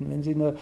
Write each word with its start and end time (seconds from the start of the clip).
Qualitäten. 0.00 0.10
Wenn 0.10 0.22
Sie 0.22 0.34
eine 0.34 0.54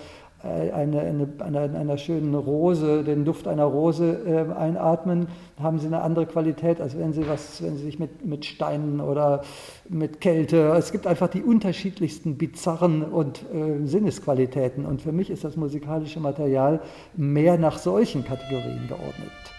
äh, 0.44 0.70
eine, 0.70 1.00
eine, 1.00 1.28
eine, 1.40 1.76
einer 1.76 1.98
schönen 1.98 2.32
Rose, 2.32 3.02
den 3.02 3.24
Duft 3.24 3.48
einer 3.48 3.64
Rose 3.64 4.20
äh, 4.24 4.56
einatmen, 4.56 5.26
haben 5.60 5.80
sie 5.80 5.88
eine 5.88 6.00
andere 6.02 6.26
Qualität, 6.26 6.80
als 6.80 6.96
wenn 6.96 7.12
sie, 7.12 7.28
was, 7.28 7.60
wenn 7.60 7.76
sie 7.76 7.82
sich 7.82 7.98
mit, 7.98 8.24
mit 8.24 8.44
Steinen 8.44 9.00
oder 9.00 9.42
mit 9.88 10.20
Kälte, 10.20 10.74
es 10.78 10.92
gibt 10.92 11.08
einfach 11.08 11.26
die 11.26 11.42
unterschiedlichsten 11.42 12.38
bizarren 12.38 13.02
und 13.02 13.44
äh, 13.52 13.84
Sinnesqualitäten. 13.84 14.86
Und 14.86 15.02
für 15.02 15.10
mich 15.10 15.28
ist 15.28 15.42
das 15.42 15.56
musikalische 15.56 16.20
Material 16.20 16.80
mehr 17.16 17.58
nach 17.58 17.78
solchen 17.78 18.24
Kategorien 18.24 18.86
geordnet. 18.86 19.57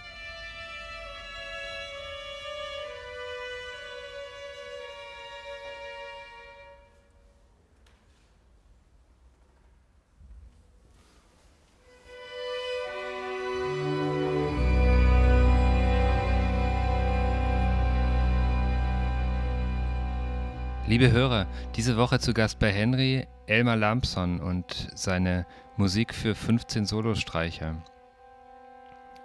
Liebe 21.00 21.12
Hörer, 21.14 21.46
diese 21.76 21.96
Woche 21.96 22.18
zu 22.18 22.34
Gast 22.34 22.58
bei 22.58 22.70
Henry 22.70 23.26
Elmar 23.46 23.76
Lampson 23.76 24.38
und 24.38 24.90
seine 24.94 25.46
Musik 25.78 26.12
für 26.14 26.34
15 26.34 26.84
Solostreicher. 26.84 27.82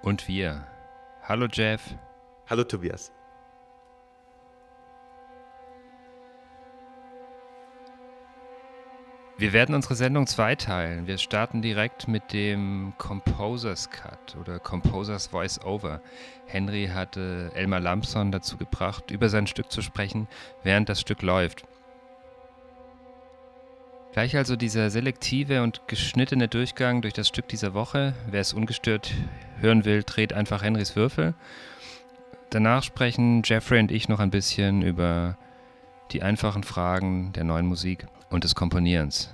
Und 0.02 0.30
wir. 0.30 0.66
Hallo 1.24 1.48
Jeff. 1.52 1.82
Hallo 2.48 2.64
Tobias. 2.64 3.12
Wir 9.38 9.52
werden 9.52 9.76
unsere 9.76 9.96
Sendung 9.96 10.28
zweiteilen. 10.28 11.08
Wir 11.08 11.18
starten 11.18 11.62
direkt 11.62 12.08
mit 12.08 12.32
dem 12.32 12.94
Composers 12.98 13.90
Cut 13.90 14.38
oder 14.40 14.60
Composers 14.60 15.28
Voice 15.28 15.60
Over. 15.66 16.02
Henry 16.46 16.90
hatte 16.94 17.52
Elmar 17.54 17.82
Lampson 17.82 18.32
dazu 18.32 18.56
gebracht, 18.56 19.12
über 19.12 19.28
sein 19.28 19.46
Stück 19.46 19.74
zu 19.74 19.82
sprechen, 19.82 20.30
während 20.64 20.88
das 20.88 21.02
Stück 21.02 21.22
läuft. 21.22 21.66
Gleich 24.14 24.38
also 24.38 24.56
dieser 24.56 24.90
selektive 24.90 25.64
und 25.64 25.82
geschnittene 25.90 26.48
Durchgang 26.48 27.02
durch 27.02 27.14
das 27.14 27.28
Stück 27.28 27.50
dieser 27.50 27.74
Woche. 27.74 28.14
Wer 28.32 28.40
es 28.40 28.54
ungestört 28.54 29.14
hören 29.60 29.84
will, 29.84 30.04
dreht 30.04 30.32
einfach 30.32 30.64
Henrys 30.64 30.96
Würfel. 30.96 31.34
Danach 32.52 32.84
sprechen 32.84 33.42
Jeffrey 33.44 33.82
und 33.82 33.92
ich 33.92 34.08
noch 34.08 34.22
ein 34.22 34.32
bisschen 34.32 34.82
über 34.82 35.38
die 36.12 36.24
einfachen 36.24 36.64
Fragen 36.64 37.34
der 37.34 37.44
neuen 37.44 37.66
Musik 37.66 38.08
und 38.30 38.44
des 38.44 38.56
Komponierens. 38.56 39.30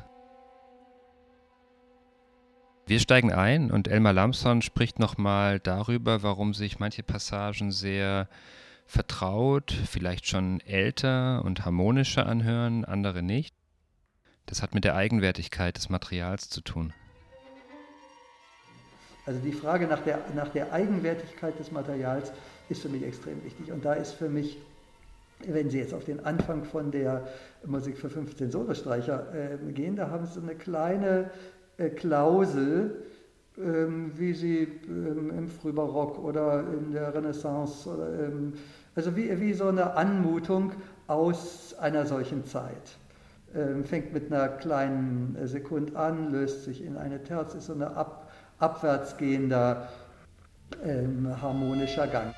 Wir 2.86 3.00
steigen 3.00 3.31
ein 3.31 3.72
und 3.72 3.88
Elmar 3.88 4.14
Lamson 4.14 4.61
spricht 4.61 5.00
nochmal 5.00 5.59
darüber, 5.59 6.23
warum 6.23 6.53
sich 6.53 6.80
manche 6.80 7.03
Passagen 7.03 7.72
sehr 7.72 8.28
vertraut, 8.86 9.72
vielleicht 9.72 10.28
schon 10.28 10.59
älter 10.61 11.45
und 11.45 11.64
harmonischer 11.64 12.25
anhören, 12.25 12.83
andere 12.83 13.22
nicht. 13.22 13.56
Das 14.45 14.61
hat 14.61 14.73
mit 14.73 14.83
der 14.83 14.95
Eigenwertigkeit 14.95 15.78
des 15.78 15.89
Materials 15.89 16.50
zu 16.50 16.59
tun. 16.59 16.94
Also 19.26 19.39
die 19.39 19.53
Frage 19.53 19.88
nach 19.88 20.02
der, 20.02 20.20
nach 20.36 20.50
der 20.50 20.73
Eigenwertigkeit 20.73 21.58
des 21.59 21.72
Materials 21.72 22.33
ist 22.67 22.81
für 22.81 22.89
mich 22.89 23.03
extrem 23.03 23.44
wichtig. 23.45 23.72
Und 23.72 23.86
da 23.86 23.94
ist 23.94 24.14
für 24.14 24.28
mich 24.28 24.58
wenn 25.47 25.70
Sie 25.70 25.80
jetzt 25.80 25.94
auf 25.94 26.06
den 26.06 26.25
Anfang 26.25 26.64
von 26.64 26.92
der 26.92 27.28
Musik 27.66 27.97
für 27.97 28.09
15 28.09 28.52
Solostreicher 28.52 29.28
äh, 29.34 29.72
gehen, 29.72 29.95
da 29.95 30.09
haben 30.09 30.25
Sie 30.25 30.39
eine 30.39 30.56
kleine 30.56 31.31
äh, 31.78 31.89
Klausel, 31.89 33.03
ähm, 33.58 34.11
wie 34.16 34.33
sie 34.33 34.64
ähm, 34.88 35.31
im 35.38 35.50
Frühbarock 35.50 36.20
oder 36.20 36.64
in 36.73 36.92
der 36.92 37.14
Renaissance, 37.14 37.89
oder, 37.89 38.08
ähm, 38.08 38.53
also 38.95 39.16
wie, 39.16 39.39
wie 39.42 39.54
so 39.54 39.67
eine 39.67 39.95
Anmutung 39.95 40.71
aus 41.08 41.76
einer 41.77 42.05
solchen 42.05 42.45
Zeit. 42.45 42.98
Ähm, 43.54 43.83
fängt 43.83 44.14
mit 44.14 44.32
einer 44.32 44.48
kleinen 44.48 45.37
Sekund 45.43 45.95
an, 45.98 46.32
löst 46.32 46.64
sich 46.64 46.83
in 46.83 46.95
eine 46.95 47.21
Terz, 47.23 47.54
ist 47.54 47.66
so 47.66 47.73
ein 47.73 47.82
ab, 47.82 48.32
abwärtsgehender 48.60 49.89
ähm, 50.83 51.27
harmonischer 51.42 52.08
Gang. 52.08 52.33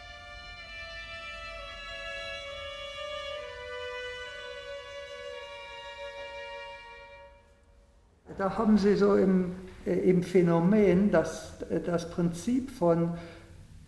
Da 8.38 8.58
haben 8.58 8.78
Sie 8.78 8.96
so 8.96 9.16
im, 9.16 9.52
äh, 9.86 9.94
im 9.94 10.24
Phänomen 10.24 11.12
das, 11.12 11.62
äh, 11.70 11.80
das 11.80 12.10
Prinzip 12.10 12.72
von, 12.72 13.18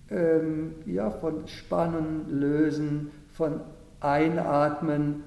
ähm, 0.09 0.75
ja, 0.85 1.09
von 1.09 1.47
Spannen, 1.47 2.39
Lösen, 2.39 3.11
von 3.33 3.61
Einatmen, 3.99 5.23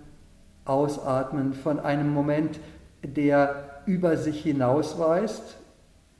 Ausatmen, 0.65 1.55
von 1.55 1.81
einem 1.81 2.13
Moment, 2.13 2.61
der 3.03 3.83
über 3.87 4.17
sich 4.17 4.43
hinausweist 4.43 5.57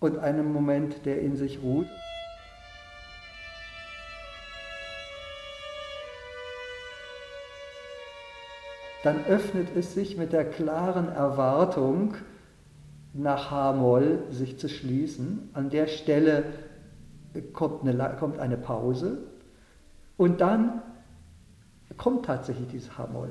und 0.01 0.19
einem 0.19 0.53
Moment, 0.53 1.05
der 1.05 1.21
in 1.21 1.37
sich 1.37 1.63
ruht. 1.63 1.87
Dann 9.05 9.25
öffnet 9.27 9.69
es 9.77 9.95
sich 9.95 10.17
mit 10.17 10.33
der 10.33 10.45
klaren 10.45 11.09
Erwartung, 11.09 12.15
nach 13.13 13.51
H-Moll 13.51 14.25
sich 14.31 14.59
zu 14.59 14.69
schließen. 14.69 15.51
An 15.53 15.71
der 15.71 15.87
Stelle 15.87 16.45
kommt 17.53 17.87
eine, 17.87 18.17
kommt 18.19 18.39
eine 18.39 18.57
Pause 18.57 19.19
und 20.17 20.41
dann 20.41 20.83
kommt 21.97 22.27
tatsächlich 22.27 22.69
dieses 22.69 22.97
H-Moll. 22.97 23.31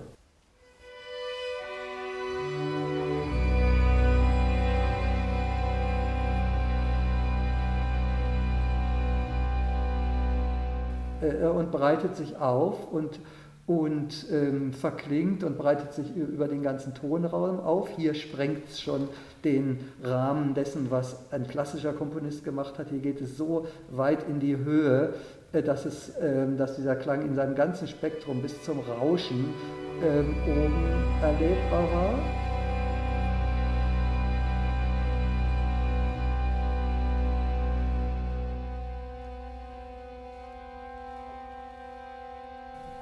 Äh, 11.22 11.46
und 11.48 11.72
breitet 11.72 12.16
sich 12.16 12.38
auf 12.38 12.92
und 12.92 13.20
und 13.68 14.26
ähm, 14.32 14.72
verklingt 14.72 15.44
und 15.44 15.58
breitet 15.58 15.92
sich 15.92 16.16
über 16.16 16.48
den 16.48 16.64
ganzen 16.64 16.94
Tonraum 16.94 17.60
auf. 17.60 17.90
Hier 17.98 18.14
sprengt 18.14 18.70
es 18.70 18.80
schon 18.80 19.10
den 19.44 19.80
Rahmen 20.02 20.54
dessen, 20.54 20.90
was 20.90 21.32
ein 21.32 21.48
klassischer 21.48 21.92
Komponist 21.92 22.46
gemacht 22.46 22.80
hat. 22.80 22.88
Hier 22.90 23.00
geht 23.00 23.20
es 23.20 23.36
so 23.36 23.68
weit 23.92 24.28
in 24.30 24.40
die 24.40 24.56
Höhe, 24.56 25.14
äh, 25.52 25.62
dass, 25.62 25.86
es, 25.86 26.10
äh, 26.16 26.48
dass 26.56 26.78
dieser 26.78 26.96
Klang 26.96 27.22
in 27.24 27.36
seinem 27.36 27.56
ganzen 27.56 27.90
Spektrum 27.90 28.42
bis 28.42 28.64
zum 28.64 28.80
Rauschen 28.80 29.54
äh, 30.02 30.20
oben 30.20 30.74
erlebbar 31.22 31.84
war. 31.94 32.47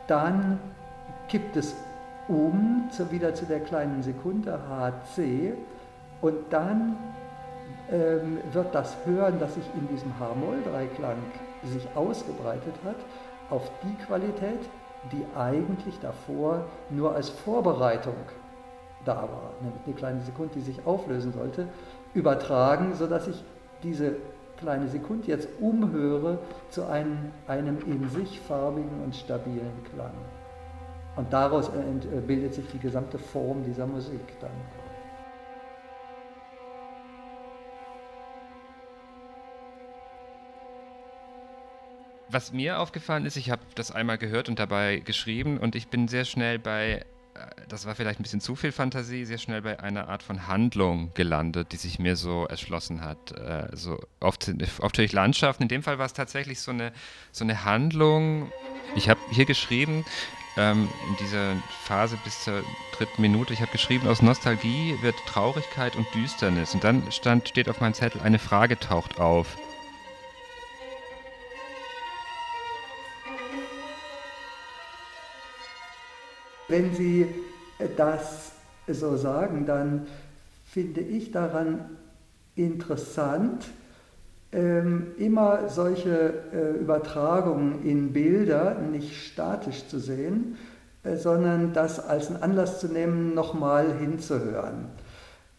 Dann 0.08 0.60
kippt 1.28 1.56
es 1.56 1.76
um 2.28 2.88
zu, 2.92 3.12
wieder 3.12 3.34
zu 3.34 3.46
der 3.46 3.60
kleinen 3.60 4.02
Sekunde 4.02 4.60
HC 4.70 5.54
und 6.22 6.36
dann 6.50 6.98
ähm, 7.92 8.40
wird 8.52 8.74
das 8.74 8.96
Hören, 9.06 9.40
das 9.40 9.54
sich 9.54 9.66
in 9.76 9.88
diesem 9.88 10.18
H-Moll-Dreiklang 10.20 11.18
sich 11.64 11.88
ausgebreitet 11.96 12.74
hat, 12.84 12.96
auf 13.50 13.70
die 13.84 13.94
Qualität, 14.06 14.60
die 15.12 15.24
eigentlich 15.38 16.00
davor 16.00 16.66
nur 16.90 17.14
als 17.14 17.30
Vorbereitung 17.30 18.16
da 19.04 19.18
war, 19.18 19.52
nämlich 19.62 19.82
eine 19.86 19.96
kleine 19.96 20.22
Sekunde, 20.22 20.56
die 20.56 20.62
sich 20.62 20.86
auflösen 20.86 21.32
sollte, 21.32 21.68
übertragen, 22.16 22.96
sodass 22.96 23.28
ich 23.28 23.44
diese 23.84 24.16
kleine 24.58 24.88
Sekunde 24.88 25.28
jetzt 25.28 25.48
umhöre 25.60 26.40
zu 26.70 26.86
einem, 26.86 27.32
einem 27.48 27.78
in 27.86 28.10
sich 28.10 28.40
farbigen 28.40 29.04
und 29.04 29.16
stabilen 29.16 29.84
Klang. 29.94 30.14
Und 31.16 31.32
daraus 31.32 31.70
äh, 31.70 32.22
bildet 32.22 32.54
sich 32.54 32.66
die 32.72 32.80
gesamte 32.80 33.18
Form 33.18 33.64
dieser 33.64 33.88
Musik 33.88 34.40
dann. 34.42 34.52
Was 42.28 42.52
mir 42.52 42.80
aufgefallen 42.80 43.26
ist, 43.26 43.38
ich 43.38 43.50
habe 43.50 43.62
das 43.76 43.92
einmal 43.92 44.18
gehört 44.18 44.50
und 44.50 44.60
dabei 44.60 45.00
geschrieben 45.00 45.58
und 45.58 45.74
ich 45.74 45.88
bin 45.88 46.10
sehr 46.10 46.26
schnell 46.26 46.60
bei 46.60 47.06
das 47.68 47.86
war 47.86 47.96
vielleicht 47.96 48.20
ein 48.20 48.24
bisschen 48.24 48.42
zu 48.42 48.56
viel 48.56 48.72
Fantasie, 48.72 49.26
sehr 49.26 49.38
schnell 49.38 49.62
bei 49.62 49.80
einer 49.80 50.08
Art 50.08 50.24
von 50.24 50.48
Handlung 50.48 51.12
gelandet, 51.14 51.72
die 51.72 51.78
sich 51.78 52.00
mir 52.00 52.16
so 52.16 52.46
erschlossen 52.46 53.04
hat. 53.04 53.32
Äh, 53.32 53.76
so 53.76 54.00
oft, 54.20 54.52
oft 54.80 55.00
ich 55.00 55.14
Landschaften, 55.14 55.64
in 55.64 55.70
dem 55.70 55.84
Fall 55.84 55.98
war 55.98 56.06
es 56.06 56.14
tatsächlich 56.14 56.60
so 56.60 56.72
eine, 56.72 56.92
so 57.32 57.44
eine 57.44 57.66
Handlung. 57.66 58.52
Ich 58.96 59.10
habe 59.10 59.20
hier 59.32 59.46
geschrieben, 59.46 60.06
ähm, 60.58 60.88
in 61.10 61.16
dieser 61.18 61.56
Phase 61.84 62.18
bis 62.24 62.44
zur 62.44 62.64
dritten 62.98 63.22
Minute. 63.22 63.54
Ich 63.54 63.62
habe 63.62 63.72
geschrieben, 63.72 64.08
aus 64.08 64.22
Nostalgie 64.22 64.98
wird 65.02 65.16
Traurigkeit 65.28 65.96
und 65.96 66.08
Düsternis. 66.14 66.74
Und 66.74 66.84
dann 66.84 67.12
stand, 67.12 67.50
steht 67.50 67.70
auf 67.70 67.82
meinem 67.82 67.94
Zettel, 67.94 68.22
eine 68.22 68.40
Frage 68.40 68.80
taucht 68.80 69.20
auf. 69.20 69.58
Wenn 76.68 76.94
Sie 76.94 77.28
das 77.98 78.52
so 78.88 79.18
sagen, 79.18 79.66
dann 79.66 80.08
finde 80.66 81.02
ich 81.02 81.32
daran 81.32 81.98
interessant, 82.56 83.68
ähm, 84.52 85.08
immer 85.18 85.68
solche 85.70 86.34
äh, 86.54 86.80
Übertragungen 86.80 87.84
in 87.84 88.14
Bilder 88.14 88.76
nicht 88.80 89.16
statisch 89.16 89.88
zu 89.88 90.00
sehen, 90.00 90.58
äh, 91.04 91.18
sondern 91.18 91.74
das 91.74 92.00
als 92.00 92.28
einen 92.28 92.42
Anlass 92.42 92.80
zu 92.80 92.88
nehmen, 92.88 93.34
nochmal 93.34 93.98
hinzuhören. 94.00 94.86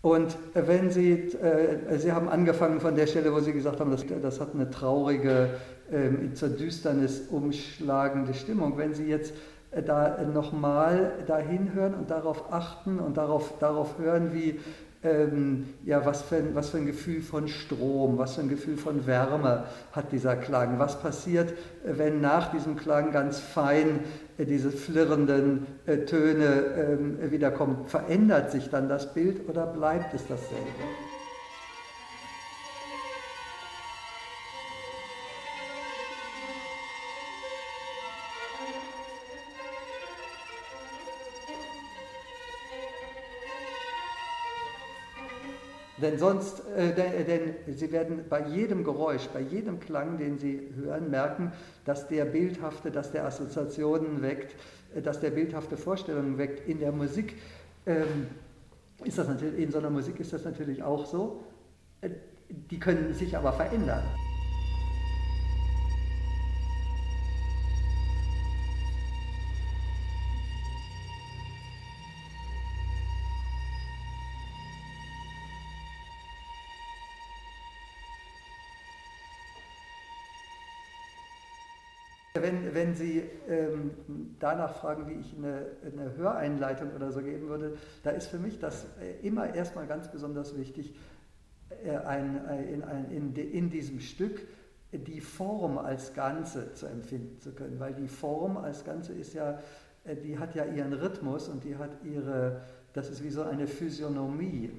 Und 0.00 0.36
wenn 0.54 0.90
Sie, 0.90 1.12
äh, 1.12 1.98
Sie 1.98 2.12
haben 2.12 2.28
angefangen 2.28 2.80
von 2.80 2.94
der 2.94 3.06
Stelle, 3.06 3.32
wo 3.34 3.40
Sie 3.40 3.52
gesagt 3.52 3.80
haben, 3.80 3.90
das, 3.90 4.04
das 4.22 4.40
hat 4.40 4.54
eine 4.54 4.70
traurige, 4.70 5.50
ähm, 5.90 6.34
zur 6.34 6.50
Düsternis 6.50 7.22
umschlagende 7.30 8.34
Stimmung. 8.34 8.78
Wenn 8.78 8.94
Sie 8.94 9.06
jetzt 9.06 9.34
da 9.86 10.18
nochmal 10.32 11.12
dahin 11.26 11.72
hören 11.74 11.94
und 11.94 12.10
darauf 12.10 12.52
achten 12.52 12.98
und 12.98 13.16
darauf, 13.16 13.58
darauf 13.58 13.98
hören, 13.98 14.32
wie 14.32 14.60
ähm, 15.06 15.74
ja, 15.84 16.04
was 16.04 16.22
für, 16.22 16.36
ein, 16.36 16.54
was 16.54 16.70
für 16.70 16.78
ein 16.78 16.86
Gefühl 16.86 17.20
von 17.20 17.48
Strom, 17.48 18.18
was 18.18 18.34
für 18.34 18.42
ein 18.42 18.48
Gefühl 18.48 18.76
von 18.76 19.06
Wärme 19.06 19.64
hat 19.92 20.12
dieser 20.12 20.36
Klang. 20.36 20.78
Was 20.78 21.00
passiert, 21.00 21.54
wenn 21.84 22.20
nach 22.20 22.50
diesem 22.50 22.76
Klang 22.76 23.12
ganz 23.12 23.38
fein 23.38 24.00
äh, 24.38 24.44
diese 24.44 24.70
flirrenden 24.70 25.66
äh, 25.86 25.98
Töne 25.98 27.18
äh, 27.20 27.30
wiederkommen? 27.30 27.84
Verändert 27.86 28.50
sich 28.50 28.70
dann 28.70 28.88
das 28.88 29.12
Bild 29.14 29.48
oder 29.48 29.66
bleibt 29.66 30.14
es 30.14 30.26
dasselbe? 30.26 30.64
Denn 45.98 46.18
sonst, 46.18 46.62
äh, 46.76 46.94
denn 47.24 47.54
Sie 47.74 47.90
werden 47.90 48.24
bei 48.28 48.46
jedem 48.46 48.84
Geräusch, 48.84 49.28
bei 49.32 49.40
jedem 49.40 49.80
Klang, 49.80 50.18
den 50.18 50.38
Sie 50.38 50.60
hören, 50.76 51.10
merken, 51.10 51.52
dass 51.84 52.06
der 52.08 52.26
bildhafte, 52.26 52.90
dass 52.90 53.12
der 53.12 53.24
Assoziationen 53.24 54.20
weckt, 54.20 54.54
äh, 54.94 55.00
dass 55.00 55.20
der 55.20 55.30
bildhafte 55.30 55.76
Vorstellungen 55.76 56.36
weckt. 56.36 56.68
In 56.68 56.80
der 56.80 56.92
Musik 56.92 57.36
ähm, 57.86 58.26
ist 59.04 59.16
das 59.16 59.28
natürlich, 59.28 59.58
in 59.58 59.70
so 59.70 59.78
einer 59.78 59.90
Musik 59.90 60.20
ist 60.20 60.32
das 60.32 60.44
natürlich 60.44 60.82
auch 60.82 61.06
so. 61.06 61.44
Äh, 62.02 62.10
die 62.48 62.78
können 62.78 63.14
sich 63.14 63.36
aber 63.36 63.52
verändern. 63.52 64.02
Wenn, 82.46 82.74
wenn 82.74 82.94
Sie 82.94 83.24
ähm, 83.48 83.90
danach 84.38 84.76
fragen, 84.76 85.08
wie 85.08 85.18
ich 85.18 85.34
eine, 85.36 85.66
eine, 85.84 86.16
Höreinleitung 86.16 86.94
oder 86.94 87.10
so 87.10 87.20
geben 87.20 87.48
würde, 87.48 87.76
da 88.04 88.10
ist 88.10 88.28
für 88.28 88.38
mich 88.38 88.60
das 88.60 88.86
äh, 89.00 89.26
immer 89.26 89.52
erstmal 89.52 89.88
ganz 89.88 90.08
besonders 90.12 90.56
wichtig, 90.56 90.94
äh, 91.84 91.96
ein, 91.96 92.46
äh, 92.46 92.72
in, 92.72 92.84
ein, 92.84 93.10
in, 93.10 93.34
in 93.34 93.70
diesem 93.70 93.98
Stück 93.98 94.46
die 94.92 95.20
Form 95.20 95.76
als 95.76 96.14
Ganze 96.14 96.72
zu 96.74 96.86
empfinden 96.86 97.40
zu 97.40 97.50
können, 97.50 97.80
weil 97.80 97.94
die 97.94 98.06
Form 98.06 98.56
als 98.56 98.84
Ganze 98.84 99.12
ist 99.12 99.34
ja, 99.34 99.58
die 100.24 100.38
hat 100.38 100.54
ja 100.54 100.64
ihren 100.64 100.92
Rhythmus 100.92 101.48
und 101.48 101.64
die 101.64 101.76
hat 101.76 101.90
ihre, 102.04 102.60
das 102.92 103.10
ist 103.10 103.24
wie 103.24 103.30
so 103.30 103.42
eine 103.42 103.66
Physiognomie 103.66 104.70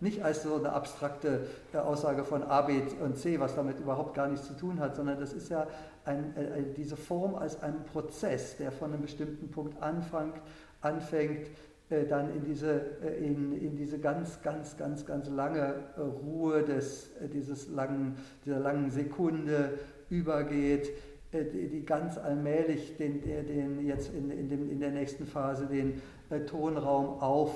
nicht 0.00 0.22
als 0.22 0.42
so 0.42 0.56
eine 0.56 0.72
abstrakte 0.72 1.46
äh, 1.72 1.78
Aussage 1.78 2.24
von 2.24 2.42
A, 2.42 2.62
B 2.62 2.80
und 3.02 3.16
C, 3.16 3.40
was 3.40 3.54
damit 3.54 3.80
überhaupt 3.80 4.14
gar 4.14 4.28
nichts 4.28 4.46
zu 4.46 4.54
tun 4.54 4.80
hat, 4.80 4.96
sondern 4.96 5.18
das 5.18 5.32
ist 5.32 5.48
ja 5.50 5.66
ein, 6.04 6.36
äh, 6.36 6.62
diese 6.76 6.96
Form 6.96 7.34
als 7.34 7.62
ein 7.62 7.84
Prozess, 7.84 8.56
der 8.56 8.72
von 8.72 8.92
einem 8.92 9.02
bestimmten 9.02 9.50
Punkt 9.50 9.82
anfängt, 9.82 10.40
anfängt 10.80 11.48
äh, 11.90 12.04
dann 12.06 12.34
in 12.34 12.44
diese, 12.44 12.72
in, 13.20 13.52
in 13.60 13.76
diese 13.76 13.98
ganz, 13.98 14.42
ganz, 14.42 14.76
ganz, 14.76 15.06
ganz 15.06 15.28
lange 15.28 15.74
Ruhe 15.96 16.62
des, 16.62 17.10
dieses 17.32 17.68
langen, 17.68 18.16
dieser 18.44 18.60
langen 18.60 18.90
Sekunde 18.90 19.78
übergeht, 20.10 20.90
die, 21.32 21.68
die 21.68 21.84
ganz 21.84 22.16
allmählich 22.16 22.96
den, 22.96 23.20
den 23.22 23.86
jetzt 23.86 24.14
in, 24.14 24.30
in, 24.30 24.48
dem, 24.48 24.70
in 24.70 24.80
der 24.80 24.90
nächsten 24.90 25.26
Phase 25.26 25.66
den 25.66 26.00
Tonraum 26.46 27.20
auf 27.20 27.54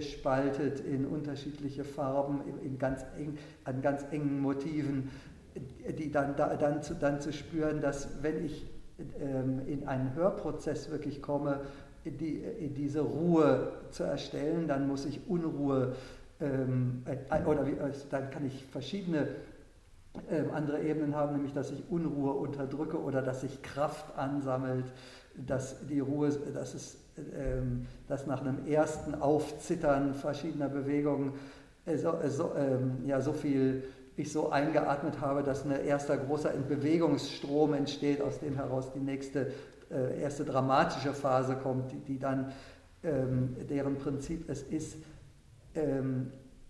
spaltet 0.00 0.80
in 0.80 1.06
unterschiedliche 1.06 1.84
Farben, 1.84 2.42
in 2.62 2.78
ganz 2.78 3.04
eng, 3.18 3.38
an 3.64 3.82
ganz 3.82 4.04
engen 4.10 4.40
Motiven, 4.40 5.10
die 5.98 6.10
dann, 6.10 6.36
da, 6.36 6.54
dann, 6.56 6.82
zu, 6.82 6.94
dann 6.94 7.20
zu 7.20 7.32
spüren, 7.32 7.80
dass 7.80 8.22
wenn 8.22 8.44
ich 8.44 8.66
ähm, 9.20 9.62
in 9.66 9.88
einen 9.88 10.14
Hörprozess 10.14 10.90
wirklich 10.90 11.22
komme, 11.22 11.60
die, 12.04 12.42
diese 12.76 13.00
Ruhe 13.00 13.72
zu 13.90 14.04
erstellen, 14.04 14.68
dann 14.68 14.86
muss 14.86 15.04
ich 15.04 15.28
Unruhe 15.28 15.94
ähm, 16.40 17.02
äh, 17.06 17.44
oder 17.44 17.66
also 17.82 18.06
dann 18.10 18.30
kann 18.30 18.46
ich 18.46 18.64
verschiedene 18.66 19.28
ähm, 20.30 20.50
andere 20.52 20.82
Ebenen 20.82 21.14
haben, 21.14 21.34
nämlich 21.34 21.52
dass 21.52 21.70
ich 21.70 21.82
Unruhe 21.90 22.32
unterdrücke 22.32 23.00
oder 23.00 23.22
dass 23.22 23.40
sich 23.42 23.62
Kraft 23.62 24.16
ansammelt, 24.16 24.86
dass 25.46 25.86
die 25.86 26.00
Ruhe, 26.00 26.30
dass 26.30 26.74
es 26.74 26.98
ähm, 27.34 27.86
dass 28.08 28.26
nach 28.26 28.42
einem 28.42 28.66
ersten 28.66 29.14
Aufzittern 29.14 30.12
verschiedener 30.12 30.68
Bewegungen 30.68 31.32
äh, 31.86 31.96
so, 31.96 32.12
äh, 32.12 32.28
so, 32.28 32.52
ähm, 32.54 33.06
ja, 33.06 33.22
so 33.22 33.32
viel 33.32 33.84
ich 34.18 34.30
so 34.30 34.50
eingeatmet 34.50 35.20
habe, 35.22 35.42
dass 35.42 35.64
ein 35.64 35.70
erster 35.70 36.18
großer 36.18 36.50
Bewegungsstrom 36.50 37.72
entsteht, 37.72 38.20
aus 38.20 38.40
dem 38.40 38.56
heraus 38.56 38.92
die 38.92 39.00
nächste 39.00 39.52
äh, 39.90 40.20
erste 40.20 40.44
dramatische 40.44 41.14
Phase 41.14 41.56
kommt, 41.56 41.90
die, 41.92 42.00
die 42.00 42.18
dann 42.18 42.52
ähm, 43.02 43.56
deren 43.68 43.96
Prinzip 43.96 44.48
es 44.48 44.62
ist, 44.62 44.96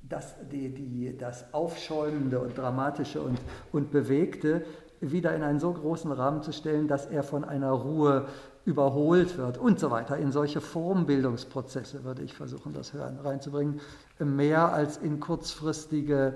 das, 0.03 0.35
die, 0.51 0.69
die, 0.69 1.17
das 1.17 1.55
Aufschäumende 1.55 2.41
und 2.41 2.59
Dramatische 2.59 3.23
und, 3.23 3.39
und 3.71 3.93
Bewegte 3.93 4.65
wieder 5.01 5.33
in 5.33 5.45
einen 5.45 5.61
so 5.61 5.73
großen 5.73 6.11
Rahmen 6.11 6.43
zu 6.43 6.51
stellen, 6.51 6.89
dass 6.89 7.07
er 7.07 7.23
von 7.23 7.45
einer 7.45 7.71
Ruhe 7.71 8.27
überholt 8.67 9.39
wird 9.39 9.57
und 9.57 9.81
so 9.81 9.91
weiter. 9.91 10.19
In 10.19 10.33
solche 10.33 10.61
Formbildungsprozesse 10.61 12.05
würde 12.05 12.23
ich 12.23 12.35
versuchen, 12.35 12.73
das 12.75 12.93
Hören 12.93 13.19
reinzubringen, 13.21 13.81
mehr 14.19 14.73
als 14.73 14.99
in 14.99 15.21
kurzfristige 15.21 16.35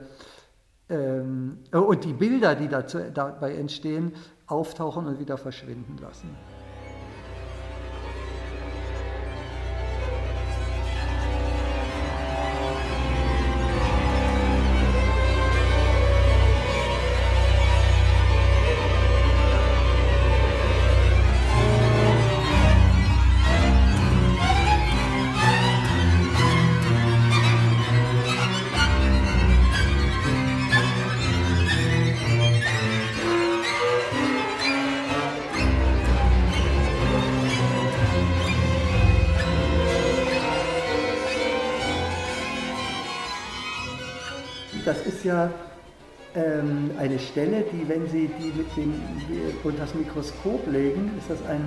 ähm, 0.89 1.59
und 1.73 2.05
die 2.05 2.13
Bilder, 2.13 2.55
die 2.55 2.69
dazu, 2.69 2.99
dabei 3.13 3.57
entstehen, 3.57 4.13
auftauchen 4.47 5.07
und 5.07 5.19
wieder 5.19 5.37
verschwinden 5.37 5.99
lassen. 6.01 6.31
Stelle, 47.19 47.65
die, 47.73 47.89
wenn 47.89 48.09
Sie 48.09 48.31
die 48.39 48.53
mit 48.57 48.77
dem 48.77 48.95
unter 49.63 49.83
das 49.83 49.95
Mikroskop 49.95 50.67
legen, 50.71 51.11
ist 51.19 51.31
das 51.31 51.39
ein, 51.49 51.61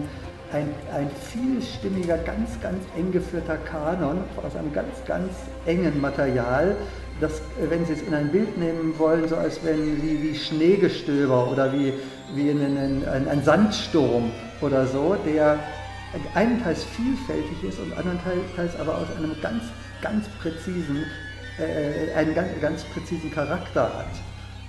ein, 0.51 0.69
ein 0.93 1.09
vielstimmiger, 1.31 2.17
ganz, 2.17 2.59
ganz 2.62 2.83
eng 2.97 3.12
geführter 3.12 3.57
Kanon 3.57 4.19
aus 4.38 4.55
einem 4.55 4.73
ganz, 4.73 5.03
ganz 5.05 5.31
engen 5.65 6.00
Material, 6.00 6.75
das, 7.19 7.41
wenn 7.69 7.85
Sie 7.85 7.93
es 7.93 8.01
in 8.01 8.13
ein 8.13 8.31
Bild 8.31 8.57
nehmen 8.57 8.97
wollen, 8.97 9.27
so 9.27 9.35
als 9.35 9.63
wenn 9.63 10.01
wie, 10.01 10.21
wie 10.21 10.35
Schneegestöber 10.35 11.51
oder 11.51 11.71
wie, 11.73 11.93
wie 12.35 12.50
ein, 12.50 13.05
ein, 13.07 13.27
ein 13.27 13.43
Sandsturm 13.43 14.31
oder 14.62 14.85
so, 14.88 15.15
der 15.25 15.59
einenteils 16.35 16.83
vielfältig 16.83 17.63
ist 17.63 17.79
und 17.79 17.97
andernteils 17.97 18.79
aber 18.79 18.97
aus 18.97 19.07
einem 19.17 19.35
ganz, 19.41 19.63
ganz 20.01 20.27
präzisen, 20.41 21.05
äh, 21.60 22.13
einen 22.15 22.33
ganz, 22.33 22.50
ganz 22.62 22.83
präzisen 22.86 23.31
Charakter 23.31 23.83
hat. 23.83 24.05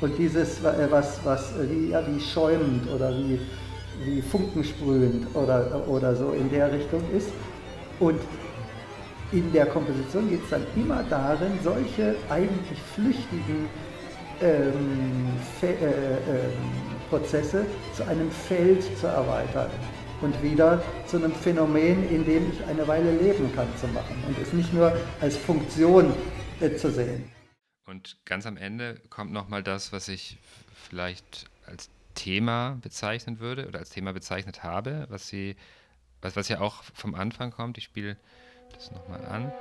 Und 0.01 0.19
dieses, 0.19 0.63
äh, 0.63 0.87
was, 0.91 1.21
was 1.25 1.55
wie, 1.71 1.91
ja, 1.91 2.03
wie 2.07 2.21
schäumend 2.21 2.91
oder 2.91 3.11
wie, 3.17 3.41
wie 4.05 4.21
funkensprühend 4.21 5.27
oder, 5.35 5.89
oder 5.89 6.15
so 6.15 6.33
in 6.33 6.51
der 6.51 6.73
Richtung 6.73 7.03
ist. 7.17 7.29
Und 8.01 8.21
in 9.33 9.53
der 9.53 9.67
Komposition 9.67 10.29
geht 10.29 10.45
es 10.45 10.51
dann 10.51 10.67
immer 10.77 11.03
darin, 11.09 11.53
solche 11.63 12.15
eigentlich 12.29 12.79
flüchtigen 12.95 13.69
ähm, 14.43 15.29
äh, 15.63 15.73
äh, 15.73 16.19
Prozesse 17.09 17.65
zu 17.95 18.07
einem 18.07 18.31
Feld 18.31 18.83
zu 18.99 19.07
erweitern 19.07 19.71
und 20.21 20.41
wieder 20.43 20.83
zu 21.07 21.17
einem 21.17 21.33
Phänomen, 21.33 22.09
in 22.11 22.25
dem 22.25 22.51
ich 22.51 22.65
eine 22.67 22.87
Weile 22.87 23.11
leben 23.13 23.51
kann, 23.55 23.69
zu 23.81 23.87
machen 23.89 24.17
und 24.27 24.37
es 24.43 24.53
nicht 24.53 24.73
nur 24.73 24.93
als 25.21 25.37
Funktion 25.37 26.07
äh, 26.07 26.34
zu 26.77 26.91
sehen. 26.91 27.31
Und 27.87 28.17
ganz 28.25 28.47
am 28.47 28.57
Ende 28.57 29.01
kommt 29.11 29.33
nochmal 29.33 29.63
das, 29.63 29.93
was 29.93 30.09
ich 30.09 30.39
vielleicht 30.75 31.47
als 31.67 31.91
Thema 32.15 32.79
bezeichnen 32.83 33.41
würde 33.41 33.67
oder 33.67 33.79
als 33.79 33.91
Thema 33.91 34.13
bezeichnet 34.13 34.63
habe, 34.63 35.07
was 35.11 35.29
sie, 35.29 35.57
was, 36.23 36.37
was 36.37 36.49
ja 36.49 36.61
auch 36.61 36.83
vom 36.95 37.15
Anfang 37.15 37.51
kommt. 37.51 37.77
Ich 37.79 37.85
spiele 37.85 38.17
das 38.73 38.91
nochmal 38.91 39.25
an. 39.27 39.53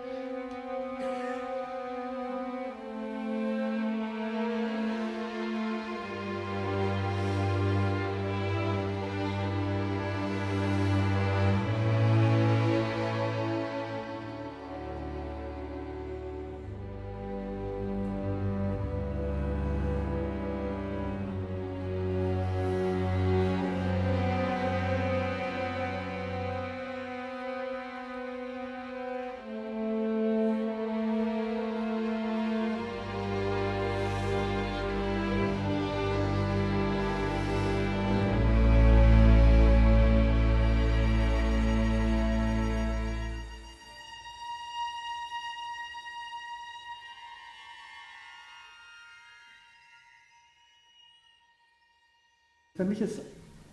Für 52.75 52.85
mich 52.85 53.01
ist 53.01 53.21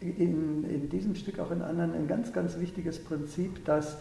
in, 0.00 0.62
in 0.68 0.90
diesem 0.90 1.14
Stück 1.14 1.38
auch 1.38 1.50
in 1.50 1.62
anderen 1.62 1.94
ein 1.94 2.06
ganz, 2.06 2.34
ganz 2.34 2.60
wichtiges 2.60 3.02
Prinzip, 3.02 3.64
dass 3.64 3.96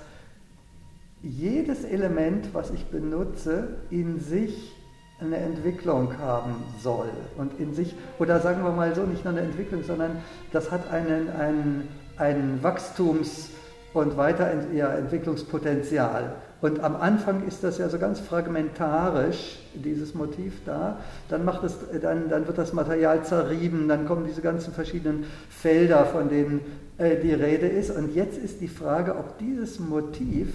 jedes 1.21 1.85
Element, 1.85 2.53
was 2.53 2.71
ich 2.71 2.83
benutze, 2.87 3.77
in 3.89 4.19
sich 4.19 4.75
eine 5.21 5.37
Entwicklung 5.37 6.17
haben 6.17 6.53
soll 6.83 7.11
und 7.37 7.57
in 7.61 7.73
sich, 7.73 7.95
oder 8.19 8.41
sagen 8.41 8.61
wir 8.61 8.73
mal 8.73 8.93
so, 8.93 9.03
nicht 9.03 9.23
nur 9.23 9.31
eine 9.31 9.43
Entwicklung, 9.43 9.83
sondern 9.83 10.17
das 10.51 10.69
hat 10.69 10.91
einen, 10.91 11.29
einen, 11.29 11.87
einen 12.17 12.61
Wachstums- 12.61 13.51
und 13.93 14.17
Weiterentwicklungspotenzial. 14.17 16.35
Und 16.61 16.83
am 16.83 16.97
Anfang 16.97 17.47
ist 17.47 17.63
das 17.63 17.77
ja 17.77 17.87
so 17.87 17.97
ganz 17.99 18.19
fragmentarisch, 18.19 19.59
dieses 19.73 20.13
Motiv 20.13 20.53
da. 20.65 20.99
Dann, 21.29 21.45
macht 21.45 21.63
es, 21.63 21.77
dann, 22.01 22.29
dann 22.29 22.47
wird 22.47 22.57
das 22.57 22.73
Material 22.73 23.23
zerrieben, 23.23 23.87
dann 23.87 24.05
kommen 24.05 24.25
diese 24.25 24.41
ganzen 24.41 24.73
verschiedenen 24.73 25.25
Felder, 25.49 26.05
von 26.05 26.27
denen 26.27 26.61
äh, 26.97 27.15
die 27.15 27.33
Rede 27.33 27.67
ist. 27.67 27.91
Und 27.91 28.13
jetzt 28.13 28.37
ist 28.37 28.59
die 28.59 28.67
Frage, 28.67 29.15
ob 29.15 29.37
dieses 29.37 29.79
Motiv 29.79 30.53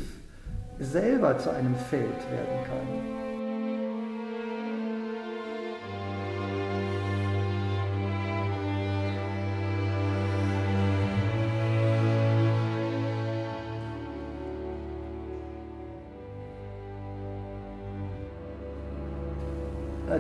selber 0.79 1.39
zu 1.39 1.51
einem 1.51 1.75
Feld 1.75 2.03
werden 2.03 2.65
kann. 2.67 3.24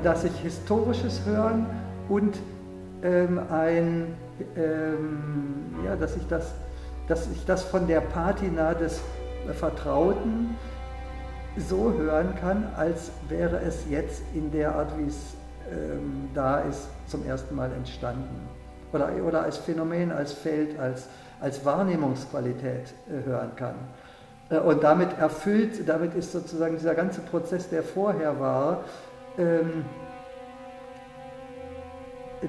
Dass 0.02 0.22
sich 0.22 0.36
historisches 0.40 1.24
Hören 1.24 1.66
und 2.08 2.36
ähm, 3.02 3.40
ein, 3.50 4.14
ähm, 4.56 5.64
ja, 5.84 5.96
dass 5.96 6.16
ich 6.16 6.26
das, 6.28 6.52
dass 7.08 7.30
ich 7.30 7.44
das 7.44 7.64
von 7.64 7.86
der 7.86 8.00
Patina 8.00 8.74
des 8.74 9.00
Vertrauten 9.52 10.56
so 11.56 11.92
hören 11.92 12.34
kann, 12.40 12.66
als 12.76 13.10
wäre 13.28 13.60
es 13.60 13.84
jetzt 13.88 14.22
in 14.34 14.50
der 14.50 14.74
Art, 14.74 14.98
wie 14.98 15.06
es 15.06 15.34
ähm, 15.70 16.28
da 16.34 16.60
ist, 16.60 16.88
zum 17.06 17.26
ersten 17.26 17.54
Mal 17.54 17.70
entstanden. 17.72 18.48
Oder, 18.92 19.10
oder 19.26 19.42
als 19.42 19.58
Phänomen, 19.58 20.12
als 20.12 20.32
Feld, 20.32 20.78
als, 20.78 21.08
als 21.40 21.64
Wahrnehmungsqualität 21.64 22.94
äh, 23.08 23.26
hören 23.26 23.52
kann. 23.56 23.74
Äh, 24.50 24.58
und 24.58 24.82
damit 24.82 25.18
erfüllt, 25.18 25.88
damit 25.88 26.14
ist 26.14 26.32
sozusagen 26.32 26.76
dieser 26.76 26.94
ganze 26.94 27.20
Prozess, 27.20 27.68
der 27.68 27.82
vorher 27.82 28.40
war, 28.40 28.84
ähm, 29.38 29.84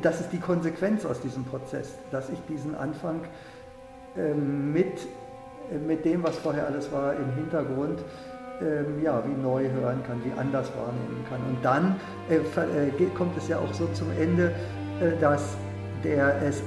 das 0.02 0.22
ist 0.22 0.32
die 0.32 0.40
Konsequenz 0.40 1.06
aus 1.06 1.22
diesem 1.22 1.46
Prozess, 1.46 1.94
dass 2.12 2.30
ich 2.30 2.40
diesen 2.48 2.76
Anfang 2.76 3.22
ähm, 4.18 4.74
mit, 4.74 5.08
äh, 5.72 5.78
mit 5.78 6.06
dem, 6.06 6.24
was 6.24 6.38
vorher 6.38 6.68
alles 6.68 6.92
war, 6.92 7.16
im 7.16 7.34
Hintergrund 7.36 8.04
ähm, 8.62 9.02
ja, 9.04 9.22
wie 9.26 9.42
neu 9.42 9.70
hören 9.70 10.02
kann, 10.08 10.24
wie 10.24 10.32
anders 10.40 10.70
wahrnehmen 10.78 11.26
kann. 11.30 11.40
Und 11.50 11.64
dann 11.64 11.96
äh, 12.30 12.38
äh, 12.38 13.10
kommt 13.18 13.38
es 13.38 13.48
ja 13.48 13.58
auch 13.58 13.74
so 13.74 13.88
zum 13.88 14.08
Ende, 14.18 14.52
äh, 15.02 15.20
dass 15.20 15.58
der 16.04 16.42
es 16.42 16.62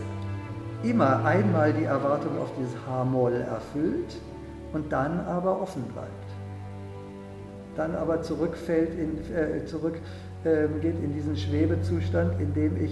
immer 0.83 1.25
einmal 1.25 1.73
die 1.73 1.85
Erwartung 1.85 2.39
auf 2.39 2.51
dieses 2.59 2.75
H-Moll 2.87 3.33
erfüllt 3.33 4.21
und 4.73 4.93
dann 4.93 5.21
aber 5.27 5.61
offen 5.61 5.83
bleibt. 5.85 6.28
Dann 7.79 7.95
aber 7.95 8.23
zurückfällt 8.23 8.99
in, 8.99 9.19
äh, 9.33 9.65
zurück 9.65 10.01
ähm, 10.45 10.81
geht 10.81 10.97
in 10.97 11.15
diesen 11.15 11.37
Schwebezustand, 11.37 12.41
in 12.41 12.53
dem 12.53 12.77
ich 12.85 12.91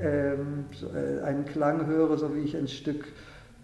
ähm, 0.00 0.64
so, 0.72 0.88
äh, 0.88 1.22
einen 1.22 1.44
Klang 1.44 1.84
höre, 1.84 2.16
so 2.16 2.34
wie 2.34 2.40
ich 2.40 2.56
ein 2.56 2.66
Stück, 2.66 3.12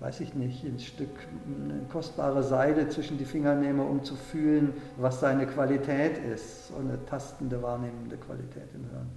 weiß 0.00 0.20
ich 0.20 0.34
nicht, 0.34 0.62
ein 0.62 0.78
Stück, 0.78 1.08
eine 1.46 1.84
kostbare 1.90 2.42
Seide 2.42 2.90
zwischen 2.90 3.16
die 3.16 3.24
Finger 3.24 3.54
nehme, 3.54 3.82
um 3.82 4.04
zu 4.04 4.14
fühlen, 4.14 4.74
was 4.98 5.20
seine 5.20 5.46
Qualität 5.46 6.18
ist, 6.18 6.68
so 6.68 6.76
eine 6.76 7.02
tastende, 7.06 7.62
wahrnehmende 7.62 8.18
Qualität 8.18 8.68
im 8.74 8.90
Hören 8.90 9.10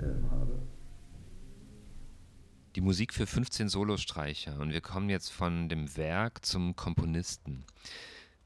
ähm, 0.00 0.30
habe. 0.30 0.58
Die 2.74 2.80
Musik 2.80 3.12
für 3.12 3.26
15 3.26 3.68
Solostreicher 3.68 4.58
und 4.60 4.70
wir 4.70 4.80
kommen 4.80 5.10
jetzt 5.10 5.30
von 5.30 5.68
dem 5.68 5.94
Werk 5.98 6.46
zum 6.46 6.74
Komponisten. 6.74 7.64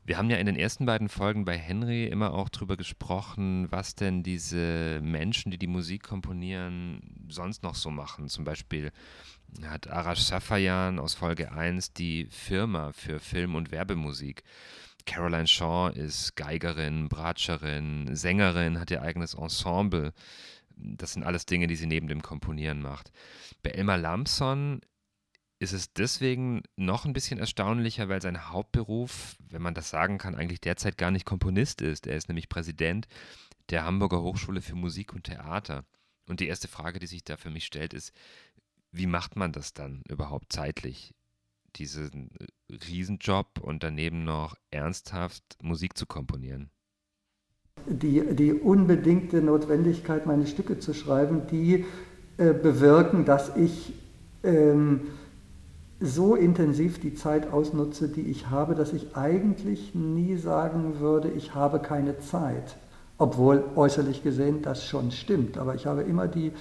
Wir 0.05 0.19
haben 0.19 0.31
ja 0.31 0.37
in 0.39 0.47
den 0.47 0.57
ersten 0.57 0.85
beiden 0.85 1.09
Folgen 1.09 1.45
bei 1.45 1.57
Henry 1.57 2.07
immer 2.07 2.35
auch 2.35 2.49
darüber 2.49 2.77
gesprochen, 2.77 3.71
was 3.71 3.95
denn 3.95 4.25
diese 4.25 5.01
Menschen, 5.01 5.53
die 5.53 5.59
die 5.59 5.69
Musik 5.69 6.03
komponieren, 6.03 7.29
sonst 7.29 7.63
noch 7.63 7.77
so 7.77 7.89
machen. 7.91 8.29
Zum 8.29 8.45
Beispiel 8.45 8.91
hat 9.65 9.89
Arash 9.89 10.21
Safayan 10.21 10.99
aus 10.99 11.15
Folge 11.15 11.53
1 11.53 11.93
die 11.93 12.27
Firma 12.31 12.91
für 12.93 13.21
Film- 13.21 13.55
und 13.55 13.71
Werbemusik. 13.71 14.43
Caroline 15.07 15.47
Shaw 15.47 15.91
ist 15.95 16.35
Geigerin, 16.35 17.09
Bratscherin, 17.09 18.09
Sängerin, 18.17 18.81
hat 18.81 18.91
ihr 18.91 19.03
eigenes 19.03 19.35
Ensemble. 19.35 20.13
Das 20.77 21.13
sind 21.13 21.23
alles 21.23 21.47
Dinge, 21.47 21.69
die 21.69 21.77
sie 21.77 21.87
neben 21.87 22.09
dem 22.09 22.23
Komponieren 22.23 22.83
macht. 22.83 23.13
Bei 23.63 23.71
Elmar 23.71 23.99
Lampson 23.99 24.81
ist 25.62 25.73
es 25.73 25.92
deswegen 25.92 26.62
noch 26.76 27.04
ein 27.04 27.12
bisschen 27.12 27.38
erstaunlicher, 27.38 28.09
weil 28.09 28.21
sein 28.21 28.50
Hauptberuf, 28.50 29.37
wenn 29.49 29.62
man 29.62 29.75
das 29.75 29.90
sagen 29.90 30.19
kann, 30.19 30.35
eigentlich 30.35 30.61
derzeit 30.61 30.99
gar 30.99 31.12
nicht 31.12 31.25
Komponist 31.25 31.81
ist. 31.83 32.09
Er 32.09 32.16
ist 32.16 32.28
nämlich 32.28 32.49
Präsident 32.49 33.07
der 33.71 33.85
Hamburger 33.85 34.21
Hochschule 34.23 34.61
für 34.61 34.75
Musik 34.75 35.12
und 35.12 35.23
Theater. 35.23 35.85
Und 36.28 36.40
die 36.40 36.49
erste 36.49 36.66
Frage, 36.66 36.99
die 36.99 37.07
sich 37.07 37.23
da 37.23 37.37
für 37.37 37.50
mich 37.50 37.64
stellt, 37.64 37.95
ist, 37.95 38.12
wie 38.90 39.07
macht 39.07 39.37
man 39.37 39.52
das 39.52 39.73
dann 39.73 40.02
überhaupt 40.09 40.52
zeitlich, 40.52 41.14
diesen 41.76 42.31
Riesenjob 42.69 43.61
und 43.61 43.85
daneben 43.85 44.25
noch 44.25 44.57
ernsthaft 44.73 45.45
Musik 45.62 45.97
zu 45.97 46.07
komponieren? 46.07 46.71
Die, 47.87 48.35
die 48.35 48.52
unbedingte 48.52 49.40
Notwendigkeit, 49.40 50.26
meine 50.26 50.49
Stücke 50.49 50.81
zu 50.81 50.92
schreiben, 50.92 51.47
die 51.47 51.85
äh, 52.37 52.52
bewirken, 52.52 53.25
dass 53.25 53.57
ich 53.57 53.95
ähm, 54.42 55.02
so 56.03 56.35
intensiv 56.35 57.01
die 57.01 57.15
Zeit 57.15 57.53
ausnutze, 57.53 58.09
die 58.09 58.23
ich 58.23 58.51
habe, 58.51 58.75
dass 58.75 58.93
ich 58.93 59.17
eigentlich 59.17 59.95
nie 59.95 60.37
sagen 60.37 60.99
würde, 60.99 61.29
ich 61.29 61.55
habe 61.55 61.79
keine 61.79 62.19
Zeit. 62.19 62.77
Obwohl 63.19 63.63
äußerlich 63.77 64.25
gesehen 64.25 64.63
das 64.63 64.85
schon 64.85 65.13
stimmt. 65.13 65.57
Aber 65.59 65.77
ich 65.77 65.87
habe 65.87 66.03
immer 66.03 66.27
die 66.27 66.53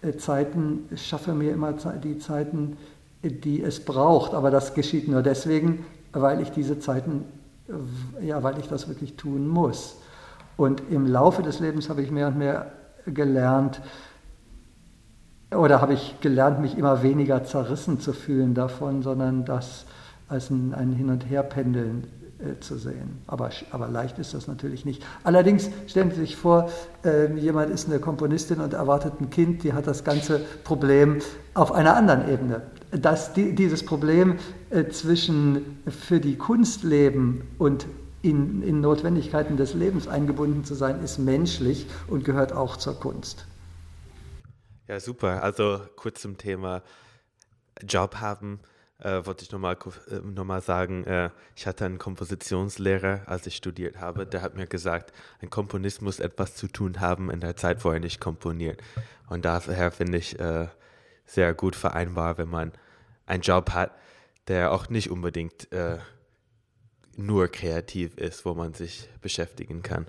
äh, 0.00 0.16
Zeiten, 0.16 0.88
schaffe 0.96 1.34
mir 1.34 1.52
immer 1.52 1.74
die 2.02 2.18
Zeiten, 2.18 2.78
die 3.22 3.62
es 3.62 3.84
braucht. 3.84 4.32
Aber 4.32 4.50
das 4.50 4.72
geschieht 4.72 5.08
nur 5.08 5.22
deswegen, 5.22 5.84
weil 6.12 6.40
ich 6.40 6.50
diese 6.50 6.78
Zeiten, 6.78 7.24
ja, 8.22 8.42
weil 8.42 8.58
ich 8.58 8.68
das 8.68 8.88
wirklich 8.88 9.16
tun 9.16 9.46
muss. 9.46 9.96
Und 10.56 10.82
im 10.90 11.06
Laufe 11.06 11.42
des 11.42 11.60
Lebens 11.60 11.90
habe 11.90 12.02
ich 12.02 12.10
mehr 12.10 12.28
und 12.28 12.38
mehr 12.38 12.72
gelernt, 13.06 13.82
oder 15.54 15.80
habe 15.80 15.94
ich 15.94 16.20
gelernt, 16.20 16.60
mich 16.60 16.78
immer 16.78 17.02
weniger 17.02 17.44
zerrissen 17.44 18.00
zu 18.00 18.12
fühlen 18.12 18.54
davon, 18.54 19.02
sondern 19.02 19.44
das 19.44 19.84
als 20.28 20.50
ein, 20.50 20.74
ein 20.74 20.92
Hin- 20.92 21.10
und 21.10 21.28
Herpendeln 21.28 22.04
äh, 22.38 22.60
zu 22.60 22.78
sehen. 22.78 23.18
Aber, 23.26 23.50
aber 23.70 23.88
leicht 23.88 24.18
ist 24.18 24.32
das 24.32 24.46
natürlich 24.46 24.84
nicht. 24.84 25.04
Allerdings 25.24 25.68
stellen 25.88 26.10
Sie 26.10 26.20
sich 26.20 26.36
vor, 26.36 26.70
äh, 27.04 27.32
jemand 27.34 27.70
ist 27.70 27.88
eine 27.88 27.98
Komponistin 27.98 28.60
und 28.60 28.72
erwartet 28.72 29.14
ein 29.20 29.30
Kind, 29.30 29.64
die 29.64 29.72
hat 29.72 29.86
das 29.86 30.04
ganze 30.04 30.40
Problem 30.64 31.18
auf 31.54 31.72
einer 31.72 31.96
anderen 31.96 32.30
Ebene. 32.30 32.62
Dass 32.92 33.32
die, 33.32 33.54
dieses 33.54 33.84
Problem 33.84 34.36
äh, 34.70 34.88
zwischen 34.88 35.80
für 35.86 36.20
die 36.20 36.36
Kunst 36.36 36.84
leben 36.84 37.42
und 37.58 37.86
in, 38.22 38.62
in 38.62 38.80
Notwendigkeiten 38.80 39.56
des 39.56 39.74
Lebens 39.74 40.06
eingebunden 40.06 40.64
zu 40.64 40.74
sein, 40.74 41.02
ist 41.02 41.18
menschlich 41.18 41.88
und 42.08 42.24
gehört 42.24 42.52
auch 42.52 42.76
zur 42.76 42.98
Kunst. 43.00 43.46
Ja, 44.90 44.98
super. 44.98 45.44
Also 45.44 45.80
kurz 45.94 46.20
zum 46.20 46.36
Thema 46.36 46.82
Job 47.80 48.16
haben. 48.16 48.58
Äh, 48.98 49.24
wollte 49.24 49.44
ich 49.44 49.52
nochmal 49.52 49.76
äh, 50.10 50.16
noch 50.16 50.42
mal 50.42 50.60
sagen, 50.60 51.04
äh, 51.04 51.30
ich 51.54 51.68
hatte 51.68 51.84
einen 51.84 51.98
Kompositionslehrer, 51.98 53.22
als 53.26 53.46
ich 53.46 53.54
studiert 53.54 54.00
habe, 54.00 54.26
der 54.26 54.42
hat 54.42 54.56
mir 54.56 54.66
gesagt, 54.66 55.12
ein 55.42 55.48
Komponist 55.48 56.02
muss 56.02 56.18
etwas 56.18 56.56
zu 56.56 56.66
tun 56.66 56.98
haben 56.98 57.30
in 57.30 57.38
der 57.38 57.54
Zeit, 57.54 57.84
wo 57.84 57.92
er 57.92 58.00
nicht 58.00 58.20
komponiert. 58.20 58.82
Und 59.28 59.44
daher 59.44 59.92
finde 59.92 60.18
ich 60.18 60.40
äh, 60.40 60.66
sehr 61.24 61.54
gut 61.54 61.76
vereinbar, 61.76 62.36
wenn 62.36 62.50
man 62.50 62.72
einen 63.26 63.42
Job 63.44 63.70
hat, 63.70 63.92
der 64.48 64.72
auch 64.72 64.88
nicht 64.88 65.08
unbedingt 65.08 65.70
äh, 65.70 65.98
nur 67.16 67.46
kreativ 67.46 68.18
ist, 68.18 68.44
wo 68.44 68.54
man 68.54 68.74
sich 68.74 69.08
beschäftigen 69.20 69.84
kann. 69.84 70.08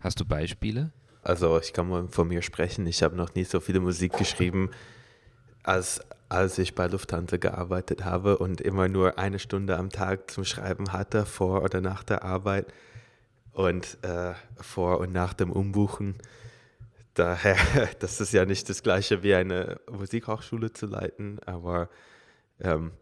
Hast 0.00 0.20
du 0.20 0.24
Beispiele? 0.24 0.90
Also 1.22 1.58
ich 1.60 1.72
kann 1.72 1.88
mal 1.88 2.08
von 2.08 2.28
mir 2.28 2.42
sprechen. 2.42 2.86
Ich 2.86 3.02
habe 3.02 3.16
noch 3.16 3.34
nie 3.34 3.44
so 3.44 3.60
viele 3.60 3.80
Musik 3.80 4.12
geschrieben, 4.14 4.70
als, 5.62 6.00
als 6.28 6.58
ich 6.58 6.74
bei 6.74 6.86
Lufthansa 6.88 7.36
gearbeitet 7.36 8.04
habe 8.04 8.38
und 8.38 8.60
immer 8.60 8.88
nur 8.88 9.18
eine 9.18 9.38
Stunde 9.38 9.76
am 9.76 9.90
Tag 9.90 10.30
zum 10.30 10.44
Schreiben 10.44 10.92
hatte, 10.92 11.24
vor 11.24 11.62
oder 11.62 11.80
nach 11.80 12.02
der 12.02 12.24
Arbeit 12.24 12.72
und 13.52 13.98
äh, 14.02 14.34
vor 14.60 14.98
und 14.98 15.12
nach 15.12 15.32
dem 15.32 15.52
Umbuchen. 15.52 16.16
Daher, 17.14 17.56
das 18.00 18.20
ist 18.20 18.32
ja 18.32 18.44
nicht 18.44 18.68
das 18.68 18.82
gleiche 18.82 19.22
wie 19.22 19.34
eine 19.34 19.80
Musikhochschule 19.90 20.72
zu 20.72 20.86
leiten, 20.86 21.38
aber 21.46 21.88
ähm, 22.60 22.92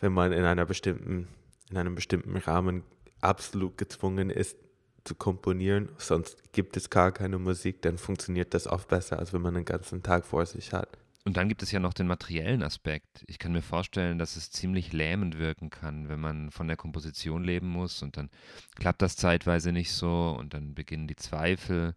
wenn 0.00 0.12
man 0.12 0.32
in 0.32 0.44
einer 0.44 0.64
bestimmten, 0.64 1.28
in 1.70 1.76
einem 1.76 1.94
bestimmten 1.94 2.36
Rahmen 2.36 2.82
absolut 3.20 3.78
gezwungen 3.78 4.30
ist, 4.30 4.56
zu 5.06 5.14
komponieren, 5.14 5.88
sonst 5.98 6.52
gibt 6.52 6.76
es 6.76 6.90
gar 6.90 7.12
keine 7.12 7.38
Musik, 7.38 7.82
dann 7.82 7.98
funktioniert 7.98 8.54
das 8.54 8.66
oft 8.66 8.88
besser, 8.88 9.18
als 9.18 9.32
wenn 9.32 9.42
man 9.42 9.54
den 9.54 9.64
ganzen 9.64 10.02
Tag 10.02 10.26
vor 10.26 10.44
sich 10.46 10.72
hat. 10.72 10.88
Und 11.24 11.36
dann 11.36 11.48
gibt 11.48 11.62
es 11.64 11.72
ja 11.72 11.80
noch 11.80 11.92
den 11.92 12.06
materiellen 12.06 12.62
Aspekt. 12.62 13.24
Ich 13.26 13.40
kann 13.40 13.50
mir 13.50 13.62
vorstellen, 13.62 14.16
dass 14.16 14.36
es 14.36 14.52
ziemlich 14.52 14.92
lähmend 14.92 15.38
wirken 15.38 15.70
kann, 15.70 16.08
wenn 16.08 16.20
man 16.20 16.52
von 16.52 16.68
der 16.68 16.76
Komposition 16.76 17.42
leben 17.42 17.68
muss 17.68 18.00
und 18.02 18.16
dann 18.16 18.30
klappt 18.76 19.02
das 19.02 19.16
zeitweise 19.16 19.72
nicht 19.72 19.90
so 19.90 20.36
und 20.38 20.54
dann 20.54 20.74
beginnen 20.74 21.08
die 21.08 21.16
Zweifel. 21.16 21.96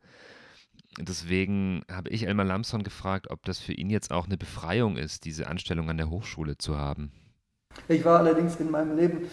Deswegen 0.98 1.84
habe 1.92 2.10
ich 2.10 2.26
Elmar 2.26 2.46
Lamson 2.46 2.82
gefragt, 2.82 3.30
ob 3.30 3.46
das 3.46 3.60
für 3.60 3.74
ihn 3.74 3.92
jetzt 3.92 4.12
auch 4.12 4.26
eine 4.26 4.38
Befreiung 4.38 4.98
ist, 4.98 5.26
diese 5.26 5.48
Anstellung 5.48 5.92
an 5.92 5.98
der 5.98 6.10
Hochschule 6.10 6.58
zu 6.58 6.78
haben. 6.78 7.12
Ich 7.90 8.06
war 8.06 8.20
allerdings 8.20 8.58
in 8.58 8.70
meinem 8.70 8.96
Leben 8.96 9.28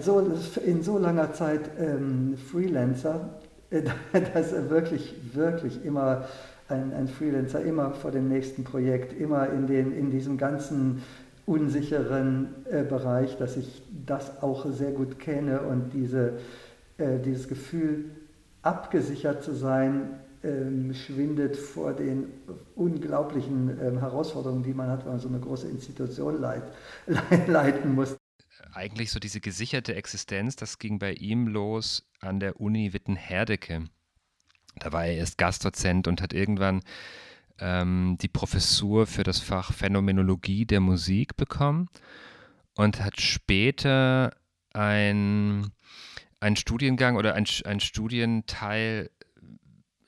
so, 0.00 0.20
in 0.64 0.82
so 0.84 0.98
langer 0.98 1.32
Zeit 1.32 1.62
ähm, 1.80 2.36
Freelancer, 2.36 3.28
äh, 3.70 3.82
dass 4.34 4.52
wirklich, 4.70 5.16
wirklich 5.34 5.84
immer 5.84 6.24
ein, 6.68 6.92
ein, 6.92 7.08
Freelancer, 7.08 7.60
immer 7.60 7.92
vor 7.92 8.12
dem 8.12 8.28
nächsten 8.28 8.62
Projekt, 8.62 9.18
immer 9.18 9.50
in, 9.50 9.66
den, 9.66 9.92
in 9.96 10.12
diesem 10.12 10.38
ganzen 10.38 11.02
unsicheren 11.44 12.54
äh, 12.70 12.84
Bereich, 12.84 13.36
dass 13.36 13.56
ich 13.56 13.82
das 14.06 14.42
auch 14.44 14.70
sehr 14.70 14.92
gut 14.92 15.18
kenne 15.18 15.62
und 15.62 15.92
diese, 15.92 16.34
äh, 16.98 17.18
dieses 17.18 17.48
Gefühl, 17.48 18.04
abgesichert 18.62 19.42
zu 19.42 19.54
sein, 19.54 20.20
ähm, 20.42 20.94
schwindet 20.94 21.56
vor 21.56 21.92
den 21.92 22.32
unglaublichen 22.74 23.78
ähm, 23.80 23.98
Herausforderungen, 23.98 24.62
die 24.62 24.74
man 24.74 24.88
hat, 24.88 25.04
wenn 25.04 25.12
man 25.12 25.20
so 25.20 25.28
eine 25.28 25.40
große 25.40 25.68
Institution 25.68 26.40
leit, 26.40 26.62
leiten 27.46 27.94
muss 27.94 28.16
eigentlich 28.72 29.10
so 29.10 29.18
diese 29.18 29.40
gesicherte 29.40 29.94
Existenz, 29.94 30.56
das 30.56 30.78
ging 30.78 30.98
bei 30.98 31.12
ihm 31.14 31.48
los 31.48 32.06
an 32.20 32.38
der 32.38 32.60
Uni 32.60 32.92
Witten-Herdecke. 32.92 33.84
Da 34.76 34.92
war 34.92 35.06
er 35.06 35.16
erst 35.16 35.38
Gastdozent 35.38 36.06
und 36.06 36.22
hat 36.22 36.32
irgendwann 36.32 36.82
ähm, 37.58 38.16
die 38.20 38.28
Professur 38.28 39.06
für 39.06 39.24
das 39.24 39.40
Fach 39.40 39.72
Phänomenologie 39.72 40.66
der 40.66 40.80
Musik 40.80 41.36
bekommen 41.36 41.88
und 42.76 43.02
hat 43.02 43.20
später 43.20 44.36
ein, 44.72 45.72
ein 46.40 46.56
Studiengang 46.56 47.16
oder 47.16 47.34
ein, 47.34 47.46
ein 47.64 47.80
Studienteil 47.80 49.10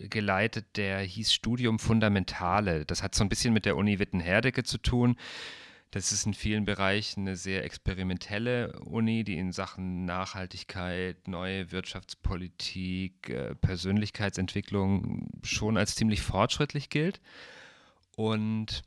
geleitet, 0.09 0.77
der 0.77 1.01
hieß 1.01 1.33
Studium 1.33 1.79
Fundamentale. 1.79 2.85
Das 2.87 3.03
hat 3.03 3.15
so 3.15 3.25
ein 3.25 3.29
bisschen 3.29 3.53
mit 3.53 3.67
der 3.67 3.77
Uni 3.77 3.99
Witten-Herdecke 3.99 4.65
zu 4.65 4.79
tun. 4.79 5.17
Das 5.93 6.13
ist 6.13 6.25
in 6.25 6.35
vielen 6.35 6.65
Bereichen 6.65 7.23
eine 7.23 7.37
sehr 7.37 7.65
experimentelle 7.65 8.79
Uni, 8.81 9.25
die 9.25 9.39
in 9.39 9.51
Sachen 9.51 10.05
Nachhaltigkeit, 10.05 11.27
neue 11.27 11.73
Wirtschaftspolitik, 11.73 13.29
äh, 13.29 13.55
Persönlichkeitsentwicklung 13.57 15.29
schon 15.43 15.77
als 15.77 15.97
ziemlich 15.97 16.23
fortschrittlich 16.23 16.91
gilt. 16.91 17.21
Und 18.17 18.83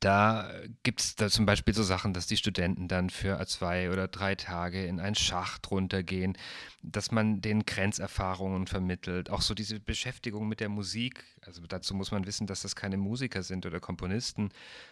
da 0.00 0.50
gibt 0.82 1.00
es 1.00 1.16
da 1.16 1.28
zum 1.28 1.46
Beispiel 1.46 1.74
so 1.74 1.82
Sachen, 1.82 2.12
dass 2.12 2.26
die 2.26 2.36
Studenten 2.36 2.88
dann 2.88 3.10
für 3.10 3.44
zwei 3.46 3.90
oder 3.90 4.08
drei 4.08 4.34
Tage 4.34 4.84
in 4.84 5.00
einen 5.00 5.14
Schacht 5.14 5.70
runtergehen, 5.70 6.36
dass 6.82 7.10
man 7.10 7.40
den 7.40 7.64
Grenzerfahrungen 7.64 8.66
vermittelt, 8.66 9.30
auch 9.30 9.42
so 9.42 9.54
diese 9.54 9.80
Beschäftigung 9.80 10.48
mit 10.48 10.60
der 10.60 10.68
Musik. 10.68 11.24
Also 11.40 11.62
dazu 11.66 11.94
muss 11.94 12.10
man 12.10 12.26
wissen, 12.26 12.46
dass 12.46 12.62
das 12.62 12.76
keine 12.76 12.96
Musiker 12.96 13.42
sind 13.42 13.66
oder 13.66 13.80
Komponisten, 13.80 14.50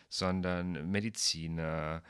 sondern 0.09 0.91
Mediziner, 0.91 2.03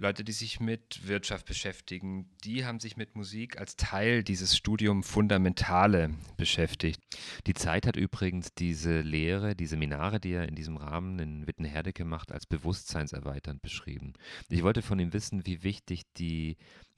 Leute, 0.00 0.24
die 0.24 0.32
sich 0.32 0.60
mit 0.60 1.06
Wirtschaft 1.06 1.44
beschäftigen, 1.44 2.30
die 2.42 2.64
haben 2.64 2.80
sich 2.80 2.96
mit 2.96 3.16
Musik 3.16 3.60
als 3.60 3.76
Teil 3.76 4.24
dieses 4.24 4.56
Studium 4.56 5.02
Fundamentale 5.02 6.14
beschäftigt. 6.38 7.02
Die 7.46 7.52
Zeit 7.52 7.86
hat 7.86 7.96
übrigens 7.96 8.54
diese 8.54 9.02
Lehre, 9.02 9.54
die 9.54 9.66
Seminare, 9.66 10.18
die 10.18 10.32
er 10.32 10.48
in 10.48 10.54
diesem 10.54 10.78
Rahmen 10.78 11.18
in 11.18 11.46
Wittenherdecke 11.46 12.06
macht, 12.06 12.32
als 12.32 12.46
bewusstseinserweiternd 12.46 13.60
beschrieben. 13.60 14.14
Ich 14.48 14.62
wollte 14.62 14.80
von 14.80 14.98
ihm 14.98 15.12
wissen, 15.12 15.44
wie 15.44 15.62
wichtig 15.62 16.04
die 16.16 16.56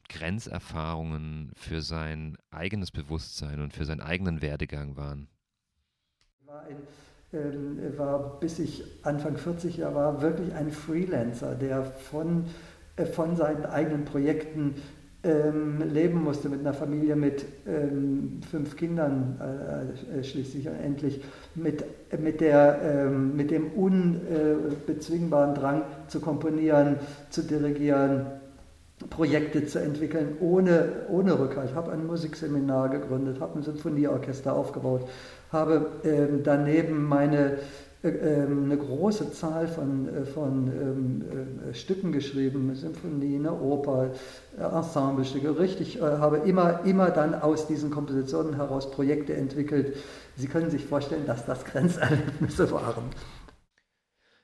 Grenzerfahrungen 0.09 1.51
für 1.57 1.83
sein 1.83 2.39
eigenes 2.53 2.93
Bewusstsein 2.93 3.61
und 3.61 3.73
für 3.73 3.85
seinen 3.85 4.01
eigenen 4.01 4.43
Werdegang 4.43 4.97
waren. 4.97 5.27
War 6.45 6.63
ein 6.67 6.77
ähm, 7.33 7.79
war 7.97 8.39
bis 8.41 8.59
ich 8.59 8.85
Anfang 9.05 9.39
40 9.39 9.79
Jahre 9.79 9.95
war, 9.95 10.23
wirklich 10.23 10.53
ein 10.53 10.71
Freelancer, 10.71 11.55
der 11.55 11.83
von 11.83 12.45
äh, 12.45 12.49
von 13.13 13.37
seinen 13.37 13.65
eigenen 13.67 14.05
Projekten 14.05 14.75
ähm, 15.25 15.83
leben 15.93 16.23
musste 16.23 16.49
mit 16.49 16.61
einer 16.61 16.75
Familie 16.75 17.15
mit 17.15 17.45
ähm, 17.67 18.41
fünf 18.51 18.77
Kindern 18.77 19.39
äh, 19.41 20.19
äh 20.19 20.25
schließlich 20.25 20.69
und 20.69 20.75
endlich 20.75 21.23
mit, 21.55 21.85
mit, 22.19 22.41
der, 22.41 22.81
ähm, 22.83 23.37
mit 23.37 23.53
dem 23.53 23.69
unbezwingbaren 23.73 25.55
Drang 25.55 25.83
zu 26.09 26.21
komponieren, 26.21 26.97
zu 27.31 27.43
dirigieren, 27.43 28.27
Projekte 29.11 29.67
zu 29.67 29.81
entwickeln 29.81 30.37
ohne, 30.41 30.89
ohne 31.09 31.39
Rückhalt. 31.39 31.71
Ich 31.71 31.77
habe 31.77 31.93
ein 31.93 32.07
Musikseminar 32.07 32.89
gegründet, 32.89 33.41
habe 33.41 33.59
ein 33.59 33.63
Sinfonieorchester 33.63 34.55
aufgebaut, 34.55 35.09
habe 35.53 35.93
ähm, 36.05 36.41
daneben 36.43 37.05
meine 37.05 37.53
äh, 37.53 37.59
eine 38.09 38.77
große 38.77 39.33
Zahl 39.33 39.69
von, 39.69 40.09
äh, 40.09 40.25
von 40.25 40.67
ähm, 40.67 41.71
äh, 41.71 41.75
Stücken 41.75 42.11
geschrieben, 42.11 42.75
Symphonie, 42.75 43.37
eine 43.37 43.53
Oper, 43.53 44.11
Ensemblestücke, 44.59 45.59
richtig, 45.59 46.01
habe 46.01 46.39
immer, 46.39 46.85
immer 46.85 47.11
dann 47.11 47.35
aus 47.35 47.69
diesen 47.69 47.91
Kompositionen 47.91 48.57
heraus 48.57 48.91
Projekte 48.91 49.35
entwickelt. 49.35 49.97
Sie 50.37 50.49
können 50.49 50.71
sich 50.71 50.85
vorstellen, 50.85 51.27
dass 51.27 51.47
das 51.47 51.65
Grenzerlebnisse 51.67 52.71
waren. 52.73 53.05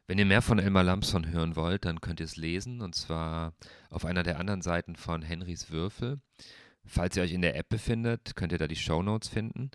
Wenn 0.07 0.18
ihr 0.18 0.25
mehr 0.25 0.40
von 0.40 0.59
Elmar 0.59 0.85
Lamson 0.85 1.31
hören 1.31 1.55
wollt, 1.55 1.85
dann 1.85 2.01
könnt 2.01 2.21
ihr 2.21 2.25
es 2.25 2.37
lesen 2.37 2.81
und 2.81 2.94
zwar 2.94 3.53
auf 3.90 4.07
einer 4.07 4.23
der 4.23 4.38
anderen 4.38 4.62
Seiten 4.62 4.97
von 4.97 5.21
Henrys 5.21 5.71
Würfel. 5.71 6.21
Falls 6.87 7.16
ihr 7.16 7.23
euch 7.23 7.35
in 7.35 7.42
der 7.42 7.57
App 7.57 7.68
befindet, 7.68 8.35
könnt 8.35 8.53
ihr 8.53 8.59
da 8.59 8.66
die 8.66 8.77
Show 8.77 9.03
Notes 9.03 9.29
finden. 9.29 9.71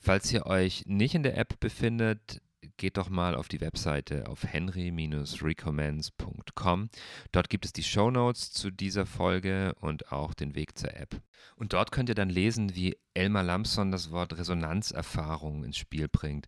Falls 0.00 0.32
ihr 0.32 0.46
euch 0.46 0.82
nicht 0.86 1.14
in 1.14 1.22
der 1.22 1.38
App 1.38 1.60
befindet, 1.60 2.40
geht 2.76 2.96
doch 2.96 3.08
mal 3.08 3.34
auf 3.34 3.48
die 3.48 3.60
Webseite 3.60 4.28
auf 4.28 4.44
henry-recommends.com. 4.44 6.90
Dort 7.32 7.48
gibt 7.48 7.64
es 7.64 7.72
die 7.72 7.82
Show 7.82 8.10
Notes 8.10 8.52
zu 8.52 8.70
dieser 8.70 9.06
Folge 9.06 9.74
und 9.80 10.12
auch 10.12 10.34
den 10.34 10.54
Weg 10.54 10.78
zur 10.78 10.94
App. 10.94 11.20
Und 11.56 11.72
dort 11.72 11.92
könnt 11.92 12.08
ihr 12.08 12.14
dann 12.14 12.30
lesen, 12.30 12.74
wie 12.74 12.96
Elmar 13.14 13.42
Lamson 13.42 13.90
das 13.90 14.10
Wort 14.10 14.36
Resonanzerfahrung 14.36 15.64
ins 15.64 15.78
Spiel 15.78 16.08
bringt. 16.08 16.46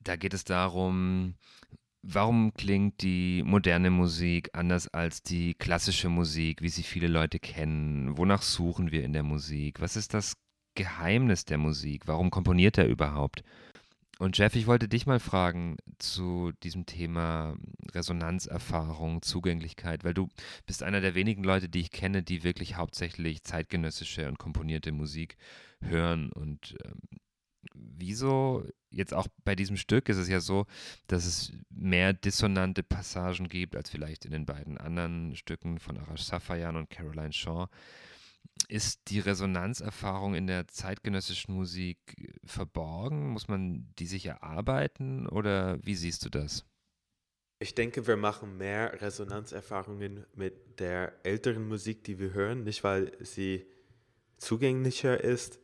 Da 0.00 0.16
geht 0.16 0.34
es 0.34 0.44
darum, 0.44 1.34
warum 2.02 2.52
klingt 2.54 3.02
die 3.02 3.42
moderne 3.44 3.90
Musik 3.90 4.50
anders 4.54 4.88
als 4.88 5.22
die 5.22 5.54
klassische 5.54 6.08
Musik, 6.08 6.62
wie 6.62 6.70
sie 6.70 6.82
viele 6.82 7.08
Leute 7.08 7.38
kennen? 7.38 8.16
Wonach 8.16 8.42
suchen 8.42 8.92
wir 8.92 9.04
in 9.04 9.12
der 9.12 9.22
Musik? 9.22 9.80
Was 9.80 9.96
ist 9.96 10.14
das 10.14 10.34
Geheimnis 10.74 11.44
der 11.44 11.58
Musik? 11.58 12.06
Warum 12.06 12.30
komponiert 12.30 12.78
er 12.78 12.86
überhaupt? 12.86 13.42
Und 14.20 14.36
Jeff, 14.36 14.54
ich 14.54 14.66
wollte 14.66 14.86
dich 14.86 15.06
mal 15.06 15.18
fragen 15.18 15.78
zu 15.98 16.52
diesem 16.62 16.84
Thema 16.84 17.56
Resonanzerfahrung, 17.92 19.22
Zugänglichkeit, 19.22 20.04
weil 20.04 20.12
du 20.12 20.28
bist 20.66 20.82
einer 20.82 21.00
der 21.00 21.14
wenigen 21.14 21.42
Leute, 21.42 21.70
die 21.70 21.80
ich 21.80 21.90
kenne, 21.90 22.22
die 22.22 22.44
wirklich 22.44 22.76
hauptsächlich 22.76 23.44
zeitgenössische 23.44 24.28
und 24.28 24.38
komponierte 24.38 24.92
Musik 24.92 25.38
hören. 25.80 26.32
Und 26.32 26.76
ähm, 26.84 27.00
wieso 27.72 28.68
jetzt 28.90 29.14
auch 29.14 29.26
bei 29.42 29.56
diesem 29.56 29.78
Stück 29.78 30.10
ist 30.10 30.18
es 30.18 30.28
ja 30.28 30.40
so, 30.40 30.66
dass 31.06 31.24
es 31.24 31.54
mehr 31.70 32.12
dissonante 32.12 32.82
Passagen 32.82 33.48
gibt 33.48 33.74
als 33.74 33.88
vielleicht 33.88 34.26
in 34.26 34.32
den 34.32 34.44
beiden 34.44 34.76
anderen 34.76 35.34
Stücken 35.34 35.78
von 35.78 35.96
Arash 35.96 36.24
Safayan 36.24 36.76
und 36.76 36.90
Caroline 36.90 37.32
Shaw. 37.32 37.68
Ist 38.68 39.08
die 39.08 39.18
Resonanzerfahrung 39.18 40.34
in 40.34 40.46
der 40.46 40.68
zeitgenössischen 40.68 41.54
Musik 41.54 41.98
verborgen? 42.44 43.30
Muss 43.30 43.48
man 43.48 43.92
die 43.98 44.06
sich 44.06 44.26
erarbeiten 44.26 45.26
oder 45.26 45.78
wie 45.84 45.96
siehst 45.96 46.24
du 46.24 46.28
das? 46.28 46.64
Ich 47.58 47.74
denke, 47.74 48.06
wir 48.06 48.16
machen 48.16 48.56
mehr 48.56 49.02
Resonanzerfahrungen 49.02 50.24
mit 50.34 50.80
der 50.80 51.12
älteren 51.24 51.68
Musik, 51.68 52.04
die 52.04 52.18
wir 52.18 52.32
hören, 52.32 52.64
nicht 52.64 52.84
weil 52.84 53.12
sie 53.20 53.66
zugänglicher 54.38 55.22
ist, 55.22 55.58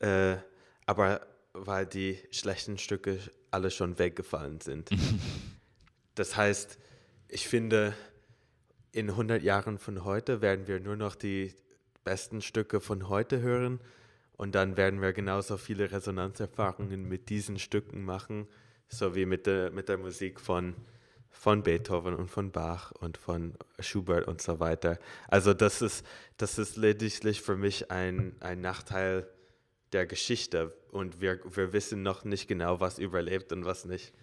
äh, 0.00 0.36
aber 0.84 1.26
weil 1.52 1.86
die 1.86 2.18
schlechten 2.30 2.76
Stücke 2.78 3.18
alle 3.50 3.70
schon 3.70 3.98
weggefallen 3.98 4.60
sind. 4.60 4.90
das 6.14 6.36
heißt, 6.36 6.78
ich 7.28 7.46
finde, 7.46 7.94
in 8.92 9.10
100 9.10 9.42
Jahren 9.42 9.78
von 9.78 10.04
heute 10.04 10.40
werden 10.40 10.66
wir 10.66 10.80
nur 10.80 10.96
noch 10.96 11.14
die 11.14 11.54
besten 12.06 12.40
Stücke 12.40 12.80
von 12.80 13.08
heute 13.08 13.42
hören 13.42 13.80
und 14.36 14.54
dann 14.54 14.76
werden 14.76 15.02
wir 15.02 15.12
genauso 15.12 15.56
viele 15.56 15.90
Resonanzerfahrungen 15.90 17.08
mit 17.08 17.28
diesen 17.28 17.58
Stücken 17.58 18.04
machen, 18.04 18.46
so 18.88 19.16
wie 19.16 19.26
mit 19.26 19.46
der, 19.46 19.72
mit 19.72 19.88
der 19.88 19.98
Musik 19.98 20.40
von, 20.40 20.76
von 21.30 21.64
Beethoven 21.64 22.14
und 22.14 22.28
von 22.28 22.52
Bach 22.52 22.92
und 22.92 23.18
von 23.18 23.54
Schubert 23.80 24.28
und 24.28 24.40
so 24.40 24.60
weiter. 24.60 25.00
Also 25.26 25.52
das 25.52 25.82
ist, 25.82 26.06
das 26.36 26.58
ist 26.58 26.76
lediglich 26.76 27.42
für 27.42 27.56
mich 27.56 27.90
ein, 27.90 28.36
ein 28.38 28.60
Nachteil 28.60 29.26
der 29.92 30.06
Geschichte 30.06 30.76
und 30.92 31.20
wir, 31.20 31.40
wir 31.56 31.72
wissen 31.72 32.02
noch 32.02 32.24
nicht 32.24 32.46
genau, 32.46 32.78
was 32.78 33.00
überlebt 33.00 33.52
und 33.52 33.64
was 33.64 33.84
nicht. 33.84 34.14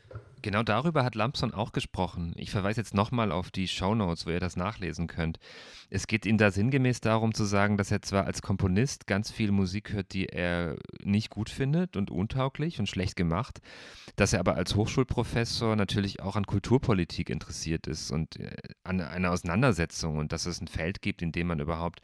Genau 0.43 0.61
darüber 0.61 1.05
hat 1.05 1.15
Lampson 1.15 1.53
auch 1.53 1.71
gesprochen. 1.71 2.33
Ich 2.35 2.51
verweise 2.51 2.81
jetzt 2.81 2.93
nochmal 2.93 3.31
auf 3.31 3.49
die 3.49 3.69
Shownotes, 3.69 4.25
wo 4.25 4.29
ihr 4.29 4.41
das 4.41 4.57
nachlesen 4.57 5.07
könnt. 5.07 5.39
Es 5.89 6.05
geht 6.05 6.25
ihm 6.25 6.37
da 6.37 6.51
sinngemäß 6.51 6.99
darum 6.99 7.33
zu 7.33 7.45
sagen, 7.45 7.77
dass 7.77 7.91
er 7.91 8.01
zwar 8.01 8.25
als 8.25 8.41
Komponist 8.41 9.07
ganz 9.07 9.31
viel 9.31 9.51
Musik 9.51 9.93
hört, 9.93 10.11
die 10.11 10.27
er 10.27 10.75
nicht 11.01 11.29
gut 11.29 11.49
findet 11.49 11.95
und 11.95 12.11
untauglich 12.11 12.77
und 12.79 12.89
schlecht 12.89 13.15
gemacht, 13.15 13.61
dass 14.17 14.33
er 14.33 14.41
aber 14.41 14.55
als 14.55 14.75
Hochschulprofessor 14.75 15.77
natürlich 15.77 16.21
auch 16.21 16.35
an 16.35 16.45
Kulturpolitik 16.45 17.29
interessiert 17.29 17.87
ist 17.87 18.11
und 18.11 18.37
äh, 18.37 18.51
an 18.83 18.99
einer 18.99 19.31
Auseinandersetzung 19.31 20.17
und 20.17 20.33
dass 20.33 20.45
es 20.45 20.59
ein 20.59 20.67
Feld 20.67 21.01
gibt, 21.01 21.21
in 21.21 21.31
dem 21.31 21.47
man 21.47 21.61
überhaupt 21.61 22.01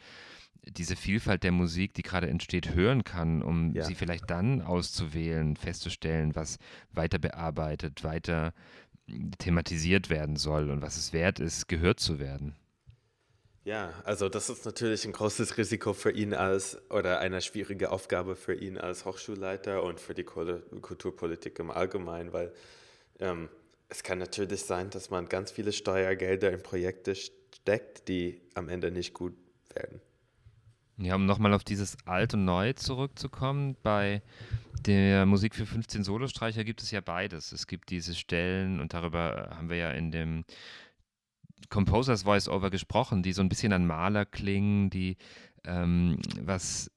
diese 0.67 0.95
Vielfalt 0.95 1.43
der 1.43 1.51
Musik, 1.51 1.93
die 1.93 2.01
gerade 2.01 2.27
entsteht, 2.27 2.73
hören 2.73 3.03
kann, 3.03 3.41
um 3.41 3.73
ja. 3.73 3.83
sie 3.83 3.95
vielleicht 3.95 4.29
dann 4.29 4.61
auszuwählen, 4.61 5.55
festzustellen, 5.55 6.35
was 6.35 6.57
weiter 6.91 7.19
bearbeitet, 7.19 8.03
weiter 8.03 8.53
thematisiert 9.39 10.09
werden 10.09 10.35
soll 10.35 10.69
und 10.69 10.81
was 10.81 10.97
es 10.97 11.13
wert 11.13 11.39
ist, 11.39 11.67
gehört 11.67 11.99
zu 11.99 12.19
werden. 12.19 12.55
Ja, 13.65 13.93
also 14.03 14.29
das 14.29 14.49
ist 14.49 14.65
natürlich 14.65 15.05
ein 15.05 15.11
großes 15.11 15.57
Risiko 15.57 15.93
für 15.93 16.11
ihn 16.11 16.33
als 16.33 16.79
oder 16.89 17.19
eine 17.19 17.41
schwierige 17.41 17.91
Aufgabe 17.91 18.35
für 18.35 18.53
ihn 18.53 18.77
als 18.77 19.05
Hochschulleiter 19.05 19.83
und 19.83 19.99
für 19.99 20.13
die 20.13 20.23
Kulturpolitik 20.23 21.59
im 21.59 21.69
Allgemeinen, 21.69 22.33
weil 22.33 22.53
ähm, 23.19 23.49
es 23.89 24.03
kann 24.03 24.19
natürlich 24.19 24.63
sein, 24.63 24.89
dass 24.91 25.09
man 25.09 25.27
ganz 25.27 25.51
viele 25.51 25.73
Steuergelder 25.73 26.51
in 26.51 26.63
Projekte 26.63 27.15
steckt, 27.15 28.07
die 28.07 28.41
am 28.53 28.69
Ende 28.69 28.91
nicht 28.91 29.13
gut 29.13 29.33
werden. 29.73 29.99
Ja, 31.01 31.15
um 31.15 31.25
nochmal 31.25 31.53
auf 31.53 31.63
dieses 31.63 31.97
Alt 32.05 32.33
und 32.33 32.43
Neu 32.43 32.73
zurückzukommen, 32.73 33.77
bei 33.83 34.21
der 34.85 35.25
Musik 35.25 35.55
für 35.55 35.65
15 35.65 36.03
Solostreicher 36.03 36.65
gibt 36.65 36.81
es 36.81 36.91
ja 36.91 36.99
beides. 36.99 37.53
Es 37.53 37.67
gibt 37.67 37.89
diese 37.89 38.13
Stellen, 38.15 38.81
und 38.81 38.93
darüber 38.93 39.49
haben 39.55 39.69
wir 39.69 39.77
ja 39.77 39.91
in 39.91 40.11
dem 40.11 40.43
Composers 41.69 42.23
Voice-Over 42.23 42.69
gesprochen, 42.69 43.23
die 43.23 43.31
so 43.31 43.41
ein 43.41 43.47
bisschen 43.47 43.71
an 43.71 43.87
Maler 43.87 44.25
klingen, 44.25 44.89
die 44.89 45.15
ähm, 45.65 46.19
was 46.41 46.91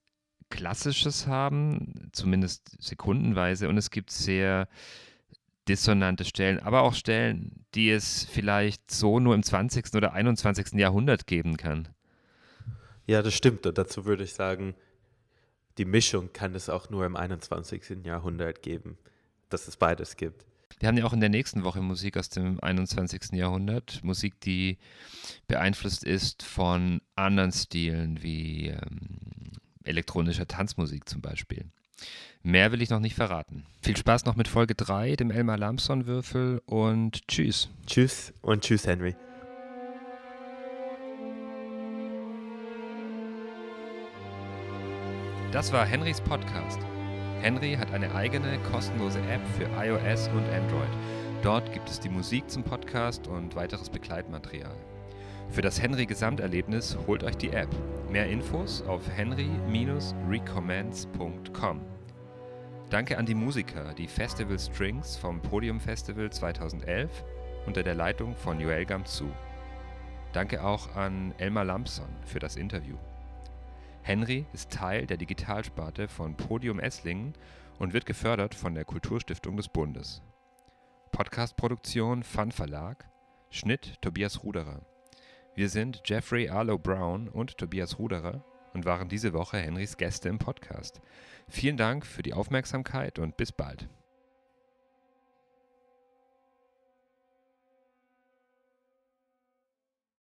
Klassisches 0.50 1.28
haben, 1.28 2.10
zumindest 2.12 2.76
sekundenweise, 2.82 3.68
und 3.68 3.78
es 3.78 3.90
gibt 3.90 4.10
sehr 4.10 4.68
dissonante 5.68 6.24
Stellen, 6.24 6.58
aber 6.58 6.82
auch 6.82 6.94
Stellen, 6.94 7.64
die 7.74 7.90
es 7.90 8.24
vielleicht 8.24 8.90
so 8.90 9.20
nur 9.20 9.36
im 9.36 9.44
20. 9.44 9.94
oder 9.94 10.12
21. 10.12 10.72
Jahrhundert 10.72 11.28
geben 11.28 11.56
kann. 11.56 11.88
Ja, 13.06 13.22
das 13.22 13.34
stimmt. 13.34 13.66
Und 13.66 13.78
dazu 13.78 14.04
würde 14.04 14.24
ich 14.24 14.34
sagen, 14.34 14.74
die 15.78 15.84
Mischung 15.84 16.32
kann 16.32 16.54
es 16.54 16.68
auch 16.68 16.90
nur 16.90 17.06
im 17.06 17.16
21. 17.16 18.04
Jahrhundert 18.04 18.62
geben, 18.62 18.98
dass 19.48 19.68
es 19.68 19.76
beides 19.76 20.16
gibt. 20.16 20.44
Wir 20.78 20.88
haben 20.88 20.96
ja 20.96 21.04
auch 21.04 21.12
in 21.12 21.20
der 21.20 21.28
nächsten 21.28 21.64
Woche 21.64 21.80
Musik 21.80 22.16
aus 22.16 22.28
dem 22.28 22.58
21. 22.60 23.32
Jahrhundert. 23.32 24.02
Musik, 24.02 24.40
die 24.40 24.78
beeinflusst 25.46 26.02
ist 26.02 26.42
von 26.42 27.00
anderen 27.14 27.52
Stilen 27.52 28.22
wie 28.22 28.68
ähm, 28.68 29.52
elektronischer 29.84 30.48
Tanzmusik 30.48 31.08
zum 31.08 31.20
Beispiel. 31.20 31.66
Mehr 32.42 32.72
will 32.72 32.82
ich 32.82 32.90
noch 32.90 32.98
nicht 32.98 33.14
verraten. 33.14 33.64
Viel 33.80 33.96
Spaß 33.96 34.24
noch 34.24 34.34
mit 34.34 34.48
Folge 34.48 34.74
3, 34.74 35.14
dem 35.14 35.30
Elmar 35.30 35.58
Lamson-Würfel 35.58 36.60
und 36.66 37.28
tschüss. 37.28 37.68
Tschüss 37.86 38.32
und 38.42 38.64
tschüss, 38.64 38.86
Henry. 38.86 39.14
Das 45.52 45.70
war 45.70 45.84
Henrys 45.84 46.20
Podcast. 46.22 46.80
Henry 47.42 47.74
hat 47.74 47.92
eine 47.92 48.14
eigene 48.14 48.58
kostenlose 48.70 49.18
App 49.28 49.42
für 49.58 49.68
iOS 49.84 50.28
und 50.28 50.48
Android. 50.48 50.88
Dort 51.42 51.70
gibt 51.74 51.90
es 51.90 52.00
die 52.00 52.08
Musik 52.08 52.48
zum 52.48 52.62
Podcast 52.62 53.26
und 53.26 53.54
weiteres 53.54 53.90
Begleitmaterial. 53.90 54.74
Für 55.50 55.60
das 55.60 55.82
Henry 55.82 56.06
Gesamterlebnis 56.06 56.96
holt 57.06 57.22
euch 57.22 57.36
die 57.36 57.50
App. 57.50 57.68
Mehr 58.10 58.30
Infos 58.30 58.80
auf 58.80 59.02
henry-recommends.com. 59.14 61.80
Danke 62.88 63.18
an 63.18 63.26
die 63.26 63.34
Musiker, 63.34 63.92
die 63.92 64.08
Festival 64.08 64.58
Strings 64.58 65.18
vom 65.18 65.42
Podium 65.42 65.80
Festival 65.80 66.30
2011 66.30 67.10
unter 67.66 67.82
der 67.82 67.94
Leitung 67.94 68.34
von 68.36 68.58
Joel 68.58 68.86
Gamzu. 68.86 69.30
Danke 70.32 70.64
auch 70.64 70.96
an 70.96 71.34
Elmar 71.36 71.66
Lampson 71.66 72.08
für 72.24 72.38
das 72.38 72.56
Interview. 72.56 72.96
Henry 74.04 74.46
ist 74.52 74.70
Teil 74.70 75.06
der 75.06 75.16
Digitalsparte 75.16 76.08
von 76.08 76.36
Podium 76.36 76.80
Esslingen 76.80 77.34
und 77.78 77.92
wird 77.92 78.04
gefördert 78.04 78.52
von 78.52 78.74
der 78.74 78.84
Kulturstiftung 78.84 79.56
des 79.56 79.68
Bundes. 79.68 80.22
Podcastproduktion 81.12 82.24
Fun 82.24 82.50
Verlag, 82.50 83.08
Schnitt 83.50 84.02
Tobias 84.02 84.42
Ruderer. 84.42 84.80
Wir 85.54 85.68
sind 85.68 86.02
Jeffrey 86.04 86.48
Arlo 86.48 86.78
Brown 86.78 87.28
und 87.28 87.56
Tobias 87.58 88.00
Ruderer 88.00 88.44
und 88.74 88.86
waren 88.86 89.08
diese 89.08 89.32
Woche 89.34 89.58
Henrys 89.58 89.96
Gäste 89.96 90.28
im 90.28 90.40
Podcast. 90.40 91.00
Vielen 91.48 91.76
Dank 91.76 92.04
für 92.04 92.24
die 92.24 92.34
Aufmerksamkeit 92.34 93.20
und 93.20 93.36
bis 93.36 93.52
bald. 93.52 93.88